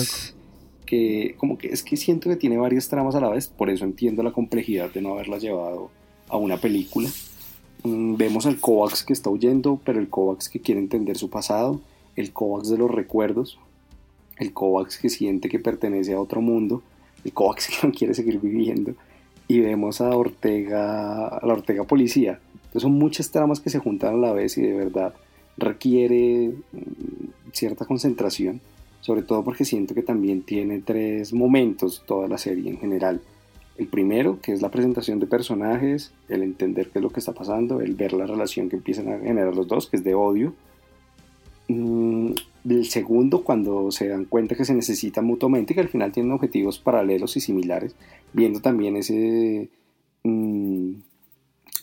que, 0.85 1.35
como 1.37 1.57
que 1.57 1.67
es 1.67 1.83
que 1.83 1.95
siento 1.97 2.29
que 2.29 2.35
tiene 2.35 2.57
varias 2.57 2.89
tramas 2.89 3.13
a 3.13 3.21
la 3.21 3.29
vez, 3.29 3.47
por 3.47 3.69
eso 3.69 3.85
entiendo 3.85 4.23
la 4.23 4.31
complejidad 4.31 4.91
de 4.91 5.03
no 5.03 5.13
haberla 5.13 5.37
llevado 5.37 5.91
a 6.27 6.37
una 6.37 6.57
película. 6.57 7.09
Mm, 7.83 8.15
vemos 8.15 8.47
al 8.47 8.59
Kovacs 8.59 9.03
que 9.03 9.13
está 9.13 9.29
huyendo, 9.29 9.79
pero 9.85 9.99
el 9.99 10.09
Kovacs 10.09 10.49
que 10.49 10.59
quiere 10.59 10.81
entender 10.81 11.15
su 11.15 11.29
pasado, 11.29 11.79
el 12.15 12.33
Kovacs 12.33 12.69
de 12.69 12.79
los 12.79 12.89
recuerdos, 12.89 13.59
el 14.39 14.51
Kovacs 14.51 14.97
que 14.97 15.09
siente 15.09 15.47
que 15.47 15.59
pertenece 15.59 16.13
a 16.13 16.19
otro 16.19 16.41
mundo, 16.41 16.81
el 17.23 17.33
Kovacs 17.33 17.67
que 17.81 17.87
no 17.87 17.93
quiere 17.93 18.15
seguir 18.15 18.39
viviendo 18.39 18.95
y 19.49 19.61
vemos 19.61 19.99
a 19.99 20.15
Ortega, 20.15 21.27
a 21.27 21.45
la 21.45 21.53
Ortega 21.53 21.83
Policía. 21.83 22.39
Entonces 22.53 22.83
son 22.83 22.91
muchas 22.91 23.31
tramas 23.31 23.59
que 23.59 23.71
se 23.71 23.79
juntan 23.79 24.13
a 24.13 24.17
la 24.17 24.31
vez 24.31 24.55
y 24.59 24.61
de 24.61 24.73
verdad 24.73 25.15
requiere 25.57 26.53
mm, 26.71 27.51
cierta 27.51 27.85
concentración, 27.85 28.61
sobre 29.01 29.23
todo 29.23 29.43
porque 29.43 29.65
siento 29.65 29.95
que 29.95 30.03
también 30.03 30.43
tiene 30.43 30.81
tres 30.81 31.33
momentos 31.33 32.03
toda 32.05 32.27
la 32.27 32.37
serie 32.37 32.69
en 32.69 32.77
general. 32.77 33.21
El 33.75 33.87
primero, 33.87 34.39
que 34.39 34.53
es 34.53 34.61
la 34.61 34.69
presentación 34.69 35.19
de 35.19 35.25
personajes, 35.25 36.13
el 36.27 36.43
entender 36.43 36.91
qué 36.91 36.99
es 36.99 37.03
lo 37.03 37.09
que 37.09 37.19
está 37.19 37.33
pasando, 37.33 37.81
el 37.81 37.95
ver 37.95 38.13
la 38.13 38.27
relación 38.27 38.69
que 38.69 38.75
empiezan 38.75 39.11
a 39.11 39.17
generar 39.17 39.55
los 39.55 39.67
dos, 39.67 39.87
que 39.87 39.97
es 39.97 40.03
de 40.03 40.13
odio. 40.13 40.53
Mm, 41.69 42.31
el 42.67 42.85
segundo, 42.85 43.43
cuando 43.43 43.91
se 43.91 44.07
dan 44.07 44.25
cuenta 44.25 44.55
que 44.55 44.65
se 44.65 44.73
necesitan 44.73 45.23
mutuamente 45.23 45.73
y 45.73 45.75
que 45.75 45.81
al 45.81 45.87
final 45.87 46.11
tienen 46.11 46.31
objetivos 46.31 46.79
paralelos 46.79 47.37
y 47.37 47.41
similares 47.41 47.95
viendo 48.33 48.59
también 48.59 48.97
ese 48.97 49.69
mm, 50.23 50.93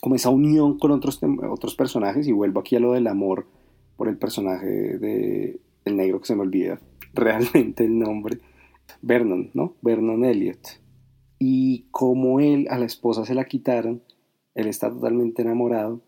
como 0.01 0.15
esa 0.15 0.29
unión 0.29 0.77
con 0.77 0.91
otros, 0.91 1.19
otros 1.49 1.75
personajes 1.75 2.27
y 2.27 2.33
vuelvo 2.33 2.59
aquí 2.59 2.75
a 2.75 2.81
lo 2.81 2.93
del 2.93 3.07
amor 3.07 3.47
por 3.95 4.09
el 4.09 4.17
personaje 4.17 4.67
de 4.67 5.59
el 5.85 5.95
negro 5.95 6.19
que 6.19 6.27
se 6.27 6.35
me 6.35 6.41
olvida 6.41 6.79
realmente 7.13 7.85
el 7.85 7.97
nombre 7.97 8.39
Vernon, 9.01 9.51
¿no? 9.53 9.73
Vernon 9.81 10.25
Elliot 10.25 10.81
y 11.39 11.85
como 11.91 12.41
él 12.41 12.67
a 12.69 12.77
la 12.77 12.85
esposa 12.85 13.25
se 13.25 13.35
la 13.35 13.45
quitaron 13.45 14.01
él 14.53 14.67
está 14.67 14.89
totalmente 14.89 15.43
enamorado 15.43 16.01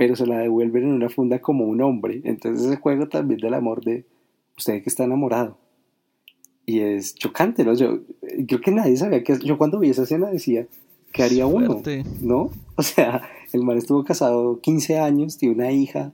pero 0.00 0.16
se 0.16 0.26
la 0.26 0.38
devuelven 0.38 0.84
en 0.84 0.92
una 0.92 1.10
funda 1.10 1.42
como 1.42 1.66
un 1.66 1.82
hombre 1.82 2.22
entonces 2.24 2.66
ese 2.66 2.76
juego 2.76 3.06
también 3.06 3.38
del 3.38 3.52
amor 3.52 3.84
de 3.84 4.06
usted 4.56 4.82
que 4.82 4.88
está 4.88 5.04
enamorado 5.04 5.58
y 6.70 6.80
es 6.80 7.14
chocante, 7.16 7.64
¿no? 7.64 7.74
Yo 7.74 8.00
creo 8.46 8.60
que 8.60 8.70
nadie 8.70 8.96
sabía 8.96 9.24
que... 9.24 9.36
Yo 9.40 9.58
cuando 9.58 9.80
vi 9.80 9.90
esa 9.90 10.04
escena 10.04 10.30
decía, 10.30 10.68
¿qué 11.12 11.24
haría 11.24 11.46
uno? 11.46 11.82
¿No? 12.20 12.50
O 12.76 12.82
sea, 12.82 13.22
el 13.52 13.64
man 13.64 13.76
estuvo 13.76 14.04
casado 14.04 14.60
15 14.60 14.98
años, 15.00 15.36
tiene 15.36 15.54
una 15.56 15.72
hija, 15.72 16.12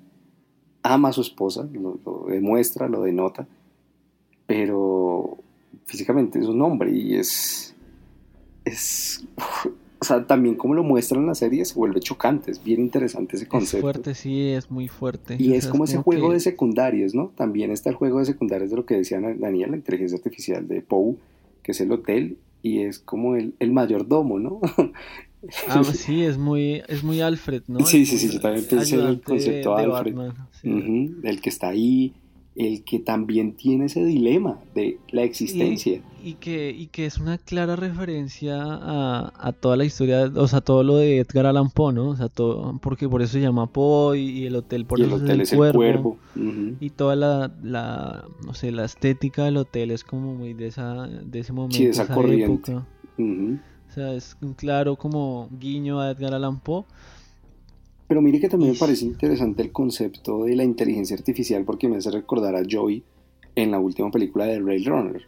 ama 0.83 1.11
a 1.11 1.13
su 1.13 1.21
esposa, 1.21 1.69
lo, 1.73 2.27
demuestra, 2.29 2.89
lo 2.89 3.03
denota, 3.03 3.47
pero 4.47 5.37
físicamente 5.85 6.39
es 6.39 6.47
un 6.47 6.63
hombre 6.63 6.91
y 6.91 7.17
es... 7.17 7.75
es 8.65 9.27
sea, 10.07 10.27
también 10.27 10.55
como 10.55 10.75
lo 10.75 10.83
muestran 10.83 11.23
en 11.23 11.29
la 11.29 11.35
serie 11.35 11.65
se 11.65 11.75
vuelve 11.75 12.01
chocante, 12.01 12.51
es 12.51 12.63
bien 12.63 12.81
interesante 12.81 13.37
ese 13.37 13.47
concepto. 13.47 13.77
Es 13.77 13.83
fuerte, 13.83 14.15
sí, 14.15 14.49
es 14.51 14.71
muy 14.71 14.89
fuerte. 14.89 15.37
Y 15.39 15.55
es 15.55 15.67
como 15.67 15.85
ese 15.85 15.99
juego 15.99 16.33
de 16.33 16.41
secundarios, 16.41 17.15
¿no? 17.15 17.33
También 17.37 17.71
está 17.71 17.91
el 17.91 17.97
juego 17.97 18.19
de 18.19 18.25
secundarios 18.25 18.71
de 18.71 18.77
lo 18.77 18.87
que 18.87 18.97
decía 18.97 19.21
Daniel, 19.21 19.71
la 19.71 19.77
inteligencia 19.77 20.17
artificial 20.17 20.67
de 20.69 20.83
Poe, 20.83 21.17
que 21.63 21.73
es 21.73 21.81
el 21.81 21.93
hotel, 21.93 22.39
y 22.63 22.81
es 22.81 22.99
como 22.99 23.37
el, 23.37 23.55
el 23.59 23.73
mayordomo, 23.73 24.39
¿no? 24.39 24.61
Ah, 25.69 25.85
sí, 25.95 26.25
es 26.25 26.39
muy, 26.39 26.83
es 26.89 27.03
muy 27.03 27.21
Alfred, 27.21 27.63
¿no? 27.69 27.85
Sí, 27.87 28.07
sí, 28.07 28.19
sí, 28.19 28.31
yo 28.31 28.41
también 28.41 28.65
pensé 28.65 28.97
en 28.97 29.07
el 29.07 29.21
concepto 29.21 29.77
de, 29.77 29.85
Alfred. 29.85 30.17
el 31.23 31.41
que 31.41 31.49
está 31.49 31.69
ahí, 31.69 32.15
el 32.57 32.85
que 32.85 32.99
también 32.99 33.53
tiene 33.53 33.87
ese 33.87 34.05
dilema 34.05 34.59
de 34.75 34.99
la 35.11 35.23
existencia. 35.23 36.01
Y, 36.25 36.35
que, 36.35 36.71
y 36.71 36.87
que 36.87 37.05
es 37.07 37.19
una 37.19 37.39
clara 37.39 37.77
referencia 37.77 38.57
a, 38.59 39.53
toda 39.61 39.77
la 39.77 39.85
historia, 39.85 40.31
o 40.35 40.49
sea, 40.49 40.63
todo 40.63 40.83
lo 40.83 40.97
de 40.97 41.19
Edgar 41.19 41.47
Allan 41.47 41.71
Poe, 41.71 41.93
¿no? 41.93 42.09
O 42.09 42.17
sea, 42.17 42.29
todo, 42.29 42.79
porque 42.83 43.09
por 43.09 43.21
eso 43.23 43.35
se 43.35 43.41
llama 43.41 43.67
Poe 43.67 44.19
y, 44.19 44.47
el 44.47 44.57
hotel 44.57 44.87
por 44.87 45.01
eso 45.01 45.17
es 45.17 45.53
el, 45.53 45.57
cuervo. 45.57 46.19
Y 46.81 46.91
toda 46.91 47.15
la, 47.15 47.55
la, 47.63 48.25
no 48.45 48.55
sé, 48.55 48.73
la 48.73 48.87
estética 48.87 49.45
del 49.45 49.59
hotel 49.59 49.91
es 49.91 50.03
como 50.03 50.35
muy 50.35 50.55
de, 50.55 50.69
esa, 50.69 51.07
de 51.07 51.39
ese 51.39 51.53
momento, 51.53 51.77
sí, 51.77 51.87
esa, 51.87 52.09
corriente. 52.09 52.75
O 52.75 53.93
sea, 53.95 54.15
es 54.15 54.37
un 54.41 54.55
claro 54.55 54.97
como 54.97 55.49
guiño 55.59 56.01
a 56.01 56.11
Edgar 56.11 56.35
Allan 56.35 56.59
Poe 56.59 56.85
pero 58.09 58.23
mire 58.23 58.41
que 58.41 58.49
también 58.49 58.73
me 58.73 58.79
parece 58.79 59.05
interesante 59.05 59.63
el 59.63 59.73
concepto 59.73 60.45
de 60.45 60.55
la 60.55 60.65
inteligencia 60.65 61.17
artificial 61.17 61.65
porque 61.65 61.89
me 61.89 61.97
hace 61.97 62.11
recordar 62.11 62.55
a 62.55 62.63
Joey 62.69 63.03
en 63.57 63.71
la 63.71 63.81
última 63.81 64.11
película 64.11 64.47
de 64.47 64.61
Rail 64.61 64.85
Runner. 64.85 65.23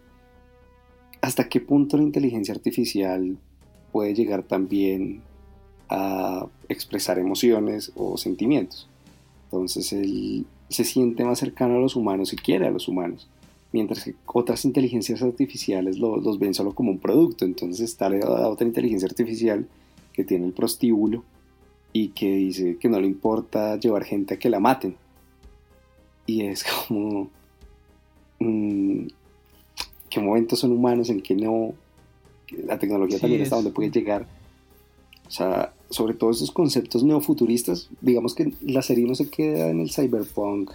¿Hasta 1.21 1.49
qué 1.49 1.61
punto 1.61 1.97
la 1.97 2.05
inteligencia 2.05 2.55
artificial 2.55 3.37
puede 3.91 4.15
llegar 4.15 4.45
también 4.45 5.23
a 5.89 6.47
expresar 6.69 7.19
emociones 7.19 7.91
o 7.97 8.17
sentimientos? 8.17 8.89
Entonces 9.45 9.93
él 9.93 10.47
se 10.69 10.85
siente 10.85 11.25
más 11.25 11.41
cercano 11.41 11.77
a 11.77 11.81
los 11.81 11.97
humanos 11.97 12.33
y 12.33 12.37
quiere 12.37 12.67
a 12.67 12.71
los 12.71 12.87
humanos, 12.87 13.29
mientras 13.73 14.05
que 14.05 14.15
otras 14.27 14.65
inteligencias 14.65 15.23
artificiales 15.23 15.99
los 15.99 16.39
ven 16.39 16.55
solo 16.55 16.75
como 16.75 16.93
un 16.93 16.99
producto. 16.99 17.45
Entonces 17.45 17.91
está 17.91 18.09
la 18.09 18.49
otra 18.49 18.67
inteligencia 18.67 19.09
artificial 19.09 19.67
que 20.13 20.23
tiene 20.23 20.47
el 20.47 20.53
prostíbulo 20.53 21.25
y 21.93 22.09
que 22.09 22.31
dice 22.31 22.77
que 22.79 22.89
no 22.89 23.01
le 23.01 23.07
importa 23.07 23.77
llevar 23.77 24.05
gente 24.05 24.35
a 24.35 24.39
que 24.39 24.51
la 24.51 24.61
maten. 24.61 24.97
Y 26.27 26.43
es 26.43 26.65
como... 26.89 27.31
Mm, 28.41 29.07
¿Qué 30.11 30.21
momentos 30.21 30.61
son 30.61 30.73
humanos 30.73 31.11
en 31.11 31.21
que 31.21 31.35
no... 31.35 31.75
la 32.65 32.79
tecnología 32.79 33.19
también 33.19 33.43
está 33.43 33.57
donde 33.57 33.73
puede 33.73 33.91
llegar. 33.91 34.27
O 35.27 35.31
sea, 35.31 35.75
sobre 35.91 36.15
todo 36.15 36.31
esos 36.31 36.51
conceptos 36.51 37.05
neofuturistas, 37.05 37.89
digamos 38.01 38.35
que 38.35 38.53
la 38.63 38.83
serie 38.83 39.07
no 39.07 39.15
se 39.15 39.29
queda 39.29 39.69
en 39.69 39.81
el 39.81 39.91
cyberpunk 39.91 40.71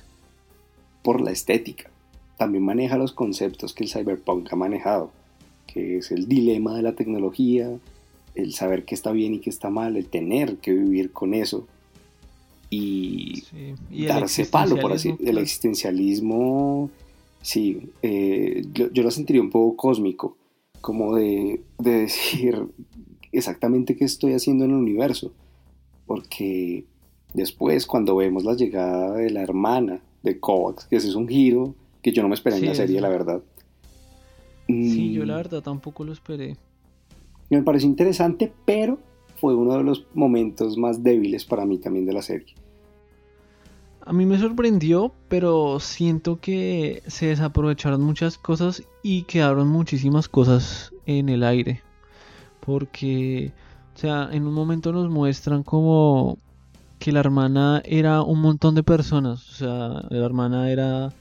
por 1.03 1.21
la 1.21 1.31
estética. 1.31 1.89
También 2.37 2.63
maneja 2.63 2.97
los 2.97 3.11
conceptos 3.11 3.73
que 3.73 3.83
el 3.83 3.89
cyberpunk 3.89 4.51
ha 4.51 4.55
manejado, 4.55 5.11
que 5.67 5.97
es 5.97 6.11
el 6.11 6.27
dilema 6.27 6.75
de 6.75 6.81
la 6.83 6.93
tecnología, 6.93 7.69
el 8.35 8.53
saber 8.53 8.85
qué 8.85 8.95
está 8.95 9.11
bien 9.11 9.35
y 9.35 9.39
qué 9.39 9.49
está 9.49 9.69
mal, 9.69 9.95
el 9.95 10.07
tener 10.07 10.57
que 10.57 10.73
vivir 10.73 11.11
con 11.11 11.33
eso. 11.33 11.67
y, 12.69 13.43
darse 14.07 14.45
palo, 14.45 14.77
por 14.77 14.93
así 14.93 15.15
El 15.23 15.37
existencialismo, 15.37 16.89
sí, 17.41 17.89
eh, 18.01 18.65
yo, 18.73 18.89
lo 18.91 19.11
sentiría 19.11 19.41
un 19.41 19.51
poco 19.51 19.75
cósmico, 19.77 20.37
como 20.81 21.15
de, 21.15 21.61
de 21.77 21.91
decir 21.91 22.65
exactamente 23.31 23.95
qué 23.95 24.05
estoy 24.05 24.33
haciendo 24.33 24.65
en 24.65 24.71
el 24.71 24.77
universo, 24.77 25.31
porque 26.07 26.85
después 27.33 27.85
cuando 27.85 28.15
vemos 28.15 28.43
la 28.43 28.55
llegada 28.55 29.15
de 29.15 29.29
la 29.29 29.41
hermana 29.41 30.01
de 30.23 30.39
Kovacs, 30.39 30.85
que 30.85 30.95
ese 30.95 31.09
es 31.09 31.15
un 31.15 31.27
giro 31.27 31.75
que 32.01 32.11
yo 32.11 32.21
no 32.21 32.29
me 32.29 32.35
esperé 32.35 32.57
en 32.57 32.65
la 32.65 32.75
serie, 32.75 32.99
la 32.99 33.09
verdad. 33.09 33.41
Sí, 34.67 35.13
yo 35.13 35.25
la 35.25 35.33
mm. 35.33 35.37
verdad 35.37 35.61
tampoco 35.61 36.03
lo 36.03 36.13
esperé. 36.13 36.57
Me 37.53 37.61
pareció 37.61 37.87
interesante, 37.87 38.51
pero 38.65 38.97
fue 39.35 39.55
uno 39.55 39.77
de 39.77 39.83
los 39.83 40.07
momentos 40.15 40.75
más 40.75 41.03
débiles 41.03 41.45
para 41.45 41.65
mí 41.65 41.77
también 41.77 42.05
de 42.07 42.13
la 42.13 42.23
serie. 42.23 42.55
A 44.05 44.11
mí 44.11 44.25
me 44.25 44.39
sorprendió, 44.39 45.13
pero 45.29 45.79
siento 45.79 46.39
que 46.39 47.03
se 47.05 47.27
desaprovecharon 47.27 48.01
muchas 48.01 48.39
cosas 48.39 48.83
y 49.03 49.23
quedaron 49.23 49.67
muchísimas 49.67 50.27
cosas 50.27 50.93
en 51.05 51.29
el 51.29 51.43
aire. 51.43 51.81
Porque, 52.59 53.51
o 53.95 53.99
sea, 53.99 54.29
en 54.31 54.47
un 54.47 54.53
momento 54.55 54.91
nos 54.91 55.11
muestran 55.11 55.61
como 55.61 56.39
que 56.97 57.11
la 57.11 57.19
hermana 57.19 57.83
era 57.85 58.23
un 58.23 58.41
montón 58.41 58.73
de 58.73 58.81
personas. 58.81 59.47
O 59.49 59.53
sea, 59.53 60.07
la 60.09 60.25
hermana 60.25 60.71
era 60.71 61.13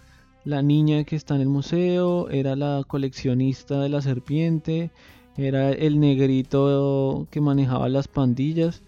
la 0.45 0.63
niña 0.63 1.05
que 1.05 1.15
está 1.15 1.35
en 1.35 1.43
el 1.43 1.49
museo, 1.49 2.31
era 2.31 2.57
la 2.57 2.85
coleccionista 2.87 3.81
de 3.81 3.91
la 3.91 4.01
serpiente, 4.01 4.91
era 5.37 5.71
el 5.71 6.01
negrito 6.01 7.27
que 7.31 7.41
manejaba 7.41 7.89
las 7.89 8.09
pandillas. 8.09 8.83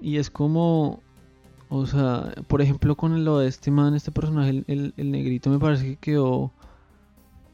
Y 0.00 0.16
es 0.16 0.30
como, 0.30 1.00
o 1.68 1.86
sea, 1.86 2.32
por 2.46 2.62
ejemplo 2.62 2.96
con 2.96 3.24
lo 3.24 3.38
de 3.38 3.48
este 3.48 3.70
man, 3.70 3.94
este 3.94 4.12
personaje, 4.12 4.64
el, 4.66 4.94
negrito 4.96 5.50
me 5.50 5.58
parece 5.58 5.84
que 5.84 5.96
quedó 5.96 6.52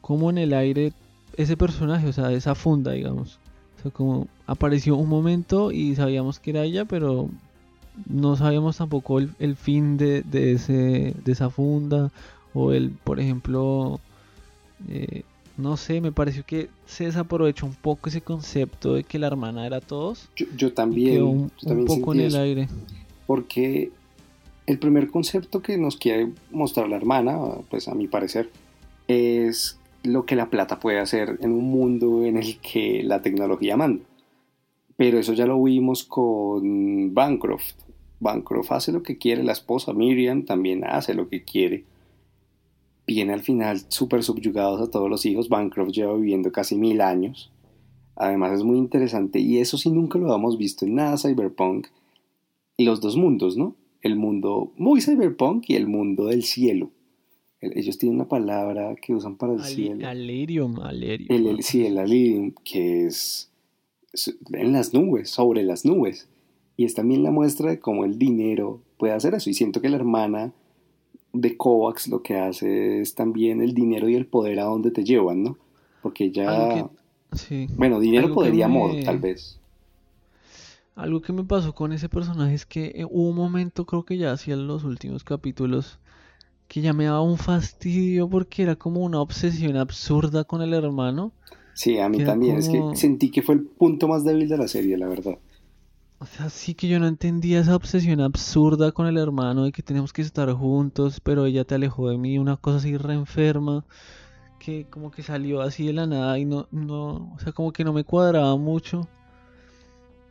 como 0.01 0.29
en 0.29 0.37
el 0.37 0.53
aire 0.53 0.93
ese 1.37 1.57
personaje, 1.57 2.07
o 2.07 2.13
sea, 2.13 2.31
esa 2.31 2.55
funda, 2.55 2.91
digamos. 2.91 3.39
O 3.79 3.81
sea, 3.81 3.91
como 3.91 4.27
apareció 4.47 4.95
un 4.95 5.09
momento 5.09 5.71
y 5.71 5.95
sabíamos 5.95 6.39
que 6.39 6.51
era 6.51 6.63
ella, 6.63 6.85
pero 6.85 7.29
no 8.07 8.35
sabíamos 8.35 8.77
tampoco 8.77 9.19
el, 9.19 9.55
fin 9.55 9.97
de, 9.97 10.21
de, 10.21 10.53
ese, 10.53 11.15
de 11.23 11.31
esa 11.31 11.49
funda 11.49 12.11
o 12.53 12.71
el, 12.71 12.91
por 12.91 13.19
ejemplo, 13.19 13.99
eh, 14.87 15.23
no 15.57 15.77
sé, 15.77 16.01
me 16.01 16.11
pareció 16.11 16.43
que 16.45 16.69
se 16.85 17.05
desaprovechó 17.05 17.65
un 17.65 17.75
poco 17.75 18.09
ese 18.09 18.21
concepto 18.21 18.95
de 18.95 19.03
que 19.03 19.19
la 19.19 19.27
hermana 19.27 19.65
era 19.65 19.79
todos. 19.79 20.29
Yo, 20.55 20.73
también, 20.73 21.23
un, 21.23 21.51
poco 21.85 22.13
en 22.13 22.21
el 22.21 22.35
aire. 22.35 22.67
Porque 23.25 23.91
el 24.65 24.79
primer 24.79 25.09
concepto 25.09 25.61
que 25.61 25.77
nos 25.77 25.95
quiere 25.97 26.31
mostrar 26.51 26.89
la 26.89 26.97
hermana, 26.97 27.37
pues 27.69 27.87
a 27.87 27.95
mi 27.95 28.07
parecer, 28.07 28.49
es 29.07 29.79
lo 30.03 30.25
que 30.25 30.35
la 30.35 30.49
plata 30.49 30.79
puede 30.79 30.99
hacer 30.99 31.37
en 31.41 31.51
un 31.51 31.65
mundo 31.65 32.23
en 32.25 32.37
el 32.37 32.59
que 32.59 33.01
la 33.03 33.21
tecnología 33.21 33.77
manda. 33.77 34.03
Pero 34.97 35.19
eso 35.19 35.33
ya 35.33 35.45
lo 35.45 35.61
vimos 35.61 36.03
con 36.03 37.13
Bancroft. 37.13 37.73
Bancroft 38.19 38.71
hace 38.71 38.91
lo 38.91 39.03
que 39.03 39.17
quiere, 39.17 39.43
la 39.43 39.51
esposa 39.53 39.93
Miriam 39.93 40.43
también 40.43 40.83
hace 40.83 41.13
lo 41.13 41.29
que 41.29 41.43
quiere 41.43 41.83
viene 43.07 43.33
al 43.33 43.41
final 43.41 43.81
súper 43.89 44.23
subyugados 44.23 44.81
a 44.81 44.91
todos 44.91 45.09
los 45.09 45.25
hijos. 45.25 45.49
Bancroft 45.49 45.91
lleva 45.91 46.15
viviendo 46.15 46.51
casi 46.51 46.75
mil 46.75 47.01
años. 47.01 47.51
Además 48.15 48.53
es 48.53 48.63
muy 48.63 48.77
interesante 48.77 49.39
y 49.39 49.59
eso 49.59 49.77
sí 49.77 49.89
nunca 49.91 50.17
lo 50.17 50.25
habíamos 50.25 50.57
visto 50.57 50.85
en 50.85 50.95
nada 50.95 51.17
cyberpunk. 51.17 51.87
Los 52.77 53.01
dos 53.01 53.17
mundos, 53.17 53.57
¿no? 53.57 53.75
El 54.01 54.15
mundo 54.15 54.71
muy 54.77 55.01
cyberpunk 55.01 55.69
y 55.69 55.75
el 55.75 55.87
mundo 55.87 56.27
del 56.27 56.43
cielo. 56.43 56.91
Ellos 57.61 57.97
tienen 57.97 58.17
una 58.17 58.27
palabra 58.27 58.95
que 58.95 59.13
usan 59.13 59.37
para 59.37 59.53
el 59.53 59.63
cielo. 59.63 60.07
Alirium, 60.07 60.79
alirium. 60.79 61.47
El, 61.47 61.63
sí, 61.63 61.85
el 61.85 61.97
alirium, 61.97 62.53
que 62.63 63.05
es 63.05 63.51
en 64.51 64.71
las 64.71 64.93
nubes, 64.93 65.29
sobre 65.29 65.63
las 65.63 65.85
nubes. 65.85 66.29
Y 66.77 66.85
es 66.85 66.93
también 66.93 67.23
la 67.23 67.31
muestra 67.31 67.69
de 67.69 67.79
cómo 67.79 68.05
el 68.05 68.19
dinero 68.19 68.81
puede 68.97 69.13
hacer 69.13 69.33
eso. 69.33 69.49
Y 69.49 69.53
siento 69.53 69.81
que 69.81 69.89
la 69.89 69.95
hermana 69.95 70.53
de 71.35 71.57
Kovacs 71.57 72.07
lo 72.07 72.21
que 72.21 72.37
hace 72.37 73.01
es 73.01 73.15
también 73.15 73.61
el 73.61 73.73
dinero 73.73 74.09
y 74.09 74.15
el 74.15 74.25
poder 74.25 74.59
a 74.59 74.63
donde 74.63 74.91
te 74.91 75.03
llevan, 75.03 75.43
¿no? 75.43 75.57
Porque 76.01 76.31
ya... 76.31 76.89
Bueno, 77.75 77.99
dinero, 77.99 78.33
poder 78.33 78.53
y 78.53 78.61
amor, 78.61 78.91
tal 79.03 79.19
vez. 79.19 79.59
Algo 80.95 81.21
que 81.21 81.33
me 81.33 81.43
pasó 81.43 81.75
con 81.75 81.91
ese 81.91 82.07
personaje 82.07 82.53
es 82.53 82.65
que 82.65 82.93
eh, 82.95 83.05
hubo 83.05 83.29
un 83.29 83.35
momento, 83.35 83.85
creo 83.85 84.05
que 84.05 84.17
ya 84.17 84.31
hacia 84.31 84.55
los 84.55 84.85
últimos 84.85 85.25
capítulos, 85.25 85.99
que 86.69 86.79
ya 86.79 86.93
me 86.93 87.05
daba 87.05 87.21
un 87.21 87.37
fastidio 87.37 88.29
porque 88.29 88.63
era 88.63 88.77
como 88.77 89.01
una 89.01 89.19
obsesión 89.19 89.75
absurda 89.75 90.45
con 90.45 90.61
el 90.61 90.73
hermano. 90.73 91.33
Sí, 91.73 91.99
a 91.99 92.07
mí 92.07 92.23
también. 92.23 92.57
Es 92.57 92.69
que 92.69 92.81
sentí 92.93 93.29
que 93.29 93.41
fue 93.41 93.55
el 93.55 93.61
punto 93.63 94.07
más 94.07 94.23
débil 94.23 94.47
de 94.47 94.57
la 94.57 94.69
serie, 94.69 94.97
la 94.97 95.07
verdad. 95.07 95.37
O 96.25 96.27
sea, 96.27 96.49
sí 96.49 96.73
que 96.73 96.87
yo 96.87 96.99
no 96.99 97.05
entendía 97.05 97.59
esa 97.59 97.75
obsesión 97.75 98.19
absurda 98.19 98.91
con 98.91 99.05
el 99.05 99.17
hermano 99.19 99.65
de 99.65 99.71
que 99.71 99.83
tenemos 99.83 100.11
que 100.11 100.23
estar 100.23 100.51
juntos, 100.53 101.19
pero 101.19 101.45
ella 101.45 101.65
te 101.65 101.75
alejó 101.75 102.09
de 102.09 102.17
mí, 102.17 102.39
una 102.39 102.57
cosa 102.57 102.77
así 102.77 102.97
re 102.97 103.13
enferma, 103.13 103.85
que 104.57 104.85
como 104.89 105.11
que 105.11 105.21
salió 105.21 105.61
así 105.61 105.85
de 105.85 105.93
la 105.93 106.07
nada 106.07 106.39
y 106.39 106.45
no, 106.45 106.67
no, 106.71 107.31
o 107.35 107.39
sea, 107.39 107.53
como 107.53 107.71
que 107.71 107.83
no 107.83 107.93
me 107.93 108.03
cuadraba 108.03 108.57
mucho. 108.57 109.07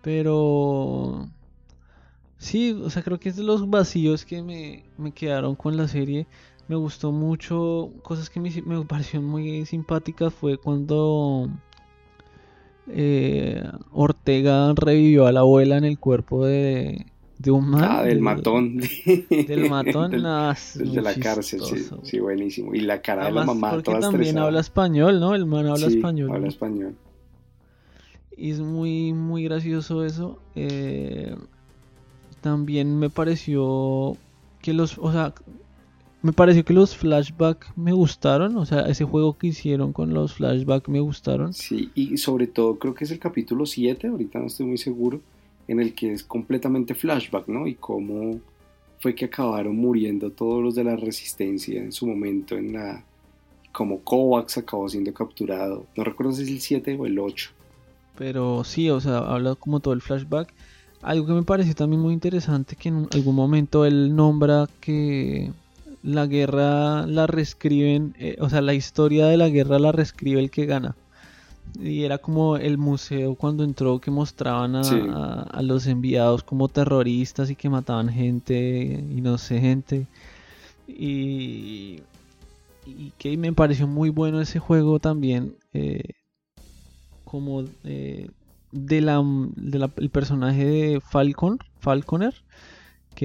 Pero 0.03 1.29
sí, 2.39 2.73
o 2.73 2.91
sea, 2.91 3.05
creo 3.05 3.21
que 3.21 3.29
es 3.29 3.37
de 3.37 3.45
los 3.45 3.71
vacíos 3.71 4.25
que 4.25 4.43
me, 4.43 4.85
me 4.99 5.13
quedaron 5.13 5.55
con 5.55 5.77
la 5.77 5.87
serie. 5.87 6.27
Me 6.67 6.75
gustó 6.75 7.13
mucho, 7.13 7.93
cosas 8.03 8.31
que 8.31 8.41
me, 8.41 8.51
me 8.63 8.85
parecieron 8.85 9.29
muy 9.29 9.65
simpáticas 9.65 10.35
fue 10.35 10.59
cuando 10.59 11.49
eh, 12.89 13.63
Ortega 13.93 14.73
revivió 14.75 15.27
a 15.27 15.33
la 15.33 15.41
abuela 15.41 15.79
en 15.79 15.85
el 15.85 15.99
cuerpo 15.99 16.45
de, 16.45 17.07
de 17.39 17.51
un 17.51 17.69
man. 17.69 17.85
Ah, 17.85 18.03
del 18.03 18.21
matón. 18.21 18.81
Del 19.31 19.69
matón, 19.69 20.11
de 20.13 20.19
la 21.03 21.15
cárcel, 21.15 21.61
sí, 22.03 22.21
buenísimo. 22.21 22.75
Y 22.75 22.81
la 22.81 23.01
cara 23.01 23.27
de 23.27 23.33
la 23.33 23.45
mamá 23.45 23.71
porque 23.73 23.95
también 23.95 24.39
habla 24.39 24.61
español, 24.61 25.21
¿no? 25.21 25.35
El 25.35 25.47
man 25.47 25.67
habla 25.67 25.87
español. 25.87 26.31
habla 26.31 26.49
español. 26.49 26.95
Y 28.37 28.51
es 28.51 28.61
muy, 28.61 29.13
muy 29.13 29.45
gracioso 29.45 30.05
eso. 30.05 30.39
Eh, 30.57 31.37
también 32.41 32.99
me 32.99 33.11
pareció 33.11 34.17
que 34.61 34.73
los, 34.73 34.99
o 34.99 35.13
sea, 35.13 35.35
me 36.25 36.33
pareció 36.33 36.65
que 36.65 36.73
los 36.73 36.97
flashbacks 36.97 37.77
me 37.77 37.93
gustaron, 37.93 38.57
o 38.57 38.65
sea, 38.65 38.89
ese 38.89 39.05
juego 39.05 39.37
que 39.37 39.49
hicieron 39.49 39.93
con 39.93 40.15
los 40.15 40.33
flashbacks 40.33 40.89
me 40.89 41.01
gustaron. 41.01 41.53
Sí, 41.53 41.91
y 41.95 42.17
sobre 42.17 42.47
todo 42.47 42.79
creo 42.79 42.95
que 42.95 43.05
es 43.05 43.11
el 43.11 43.19
capítulo 43.19 43.67
7, 43.67 44.07
ahorita 44.07 44.39
no 44.39 44.47
estoy 44.47 44.65
muy 44.65 44.79
seguro, 44.79 45.21
en 45.69 45.81
el 45.81 45.95
que 45.95 46.15
es 46.15 46.25
completamente 46.25 46.95
flashback, 46.95 47.47
¿no? 47.49 47.67
Y 47.67 47.75
cómo 47.75 48.41
fue 49.01 49.15
que 49.15 49.27
acabaron 49.27 49.77
muriendo 49.77 50.31
todos 50.31 50.63
los 50.63 50.75
de 50.75 50.85
la 50.85 50.97
resistencia 50.97 51.83
en 51.83 51.93
su 51.93 52.07
momento 52.07 52.57
en 52.57 52.73
la... 52.73 53.05
como 53.71 54.01
Kovacs 54.01 54.57
acabó 54.57 54.89
siendo 54.89 55.13
capturado. 55.13 55.85
No 55.95 56.05
recuerdo 56.05 56.33
si 56.33 56.45
es 56.45 56.49
el 56.49 56.63
7 56.63 56.97
o 56.99 57.05
el 57.05 57.19
8. 57.19 57.51
Pero 58.17 58.65
sí, 58.65 58.89
o 58.89 58.99
sea, 58.99 59.19
habla 59.19 59.57
como 59.57 59.81
todo 59.81 59.93
el 59.93 60.01
flashback. 60.01 60.55
Algo 61.03 61.27
que 61.27 61.35
me 61.35 61.43
pareció 61.43 61.75
también 61.75 62.01
muy 62.01 62.15
interesante, 62.15 62.77
que 62.77 62.89
en 62.89 63.09
algún 63.13 63.35
momento 63.35 63.85
él 63.85 64.17
nombra 64.17 64.71
que 64.81 65.53
la 66.05 66.27
guerra 66.27 67.07
la 67.07 67.27
reescriben, 67.27 68.15
eh, 68.19 68.37
o 68.39 68.51
sea, 68.51 68.61
la 68.61 68.75
historia 68.75 69.27
de 69.27 69.39
la 69.39 69.49
guerra 69.49 69.79
la 69.79 69.91
reescribe 69.91 70.39
el 70.39 70.51
que 70.51 70.67
gana. 70.67 70.95
Y 71.81 72.05
era 72.05 72.19
como 72.19 72.59
el 72.59 72.77
museo 72.77 73.35
cuando 73.37 73.65
entró 73.65 73.99
que 73.99 74.11
mostraban 74.11 74.77
a, 74.77 75.63
los 75.63 75.87
enviados 75.87 76.45
como 76.45 76.69
terroristas 76.69 77.51
y 77.51 77.57
que 77.57 77.71
mataban 77.71 78.11
gente 78.11 79.03
inocente. 79.11 80.07
Y, 80.87 82.01
y 82.87 83.13
que 83.17 83.37
me 83.39 83.53
pareció 83.55 83.87
muy 83.87 84.11
bueno 84.11 84.43
ese 84.43 84.59
juego 84.59 85.01
también. 85.01 85.57
Eh, 85.73 86.03
como 87.25 87.65
eh, 87.85 88.29
de 88.71 89.01
la, 89.01 89.25
el 89.97 90.11
personaje 90.11 90.65
de 90.65 91.01
Falcon, 91.01 91.59
Falconer 91.81 92.35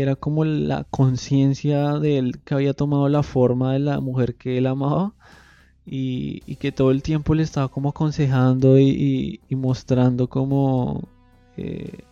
era 0.02 0.16
como 0.16 0.46
la 0.46 0.86
conciencia 0.86 2.00
de 2.00 2.18
él 2.18 2.40
que 2.44 2.54
había 2.54 2.74
tomado 2.74 3.10
la 3.10 3.24
forma 3.24 3.74
de 3.74 3.80
la 3.80 4.00
mujer 4.00 4.36
que 4.36 4.58
él 4.58 4.68
amaba 4.68 5.14
y, 5.86 6.56
que 6.58 6.72
todo 6.72 6.92
el 6.92 7.02
tiempo 7.02 7.34
le 7.34 7.44
estaba 7.44 7.68
como 7.70 7.90
aconsejando 7.90 8.80
y, 8.80 9.40
mostrando 9.52 10.28
como, 10.30 11.08
eh, 11.58 12.04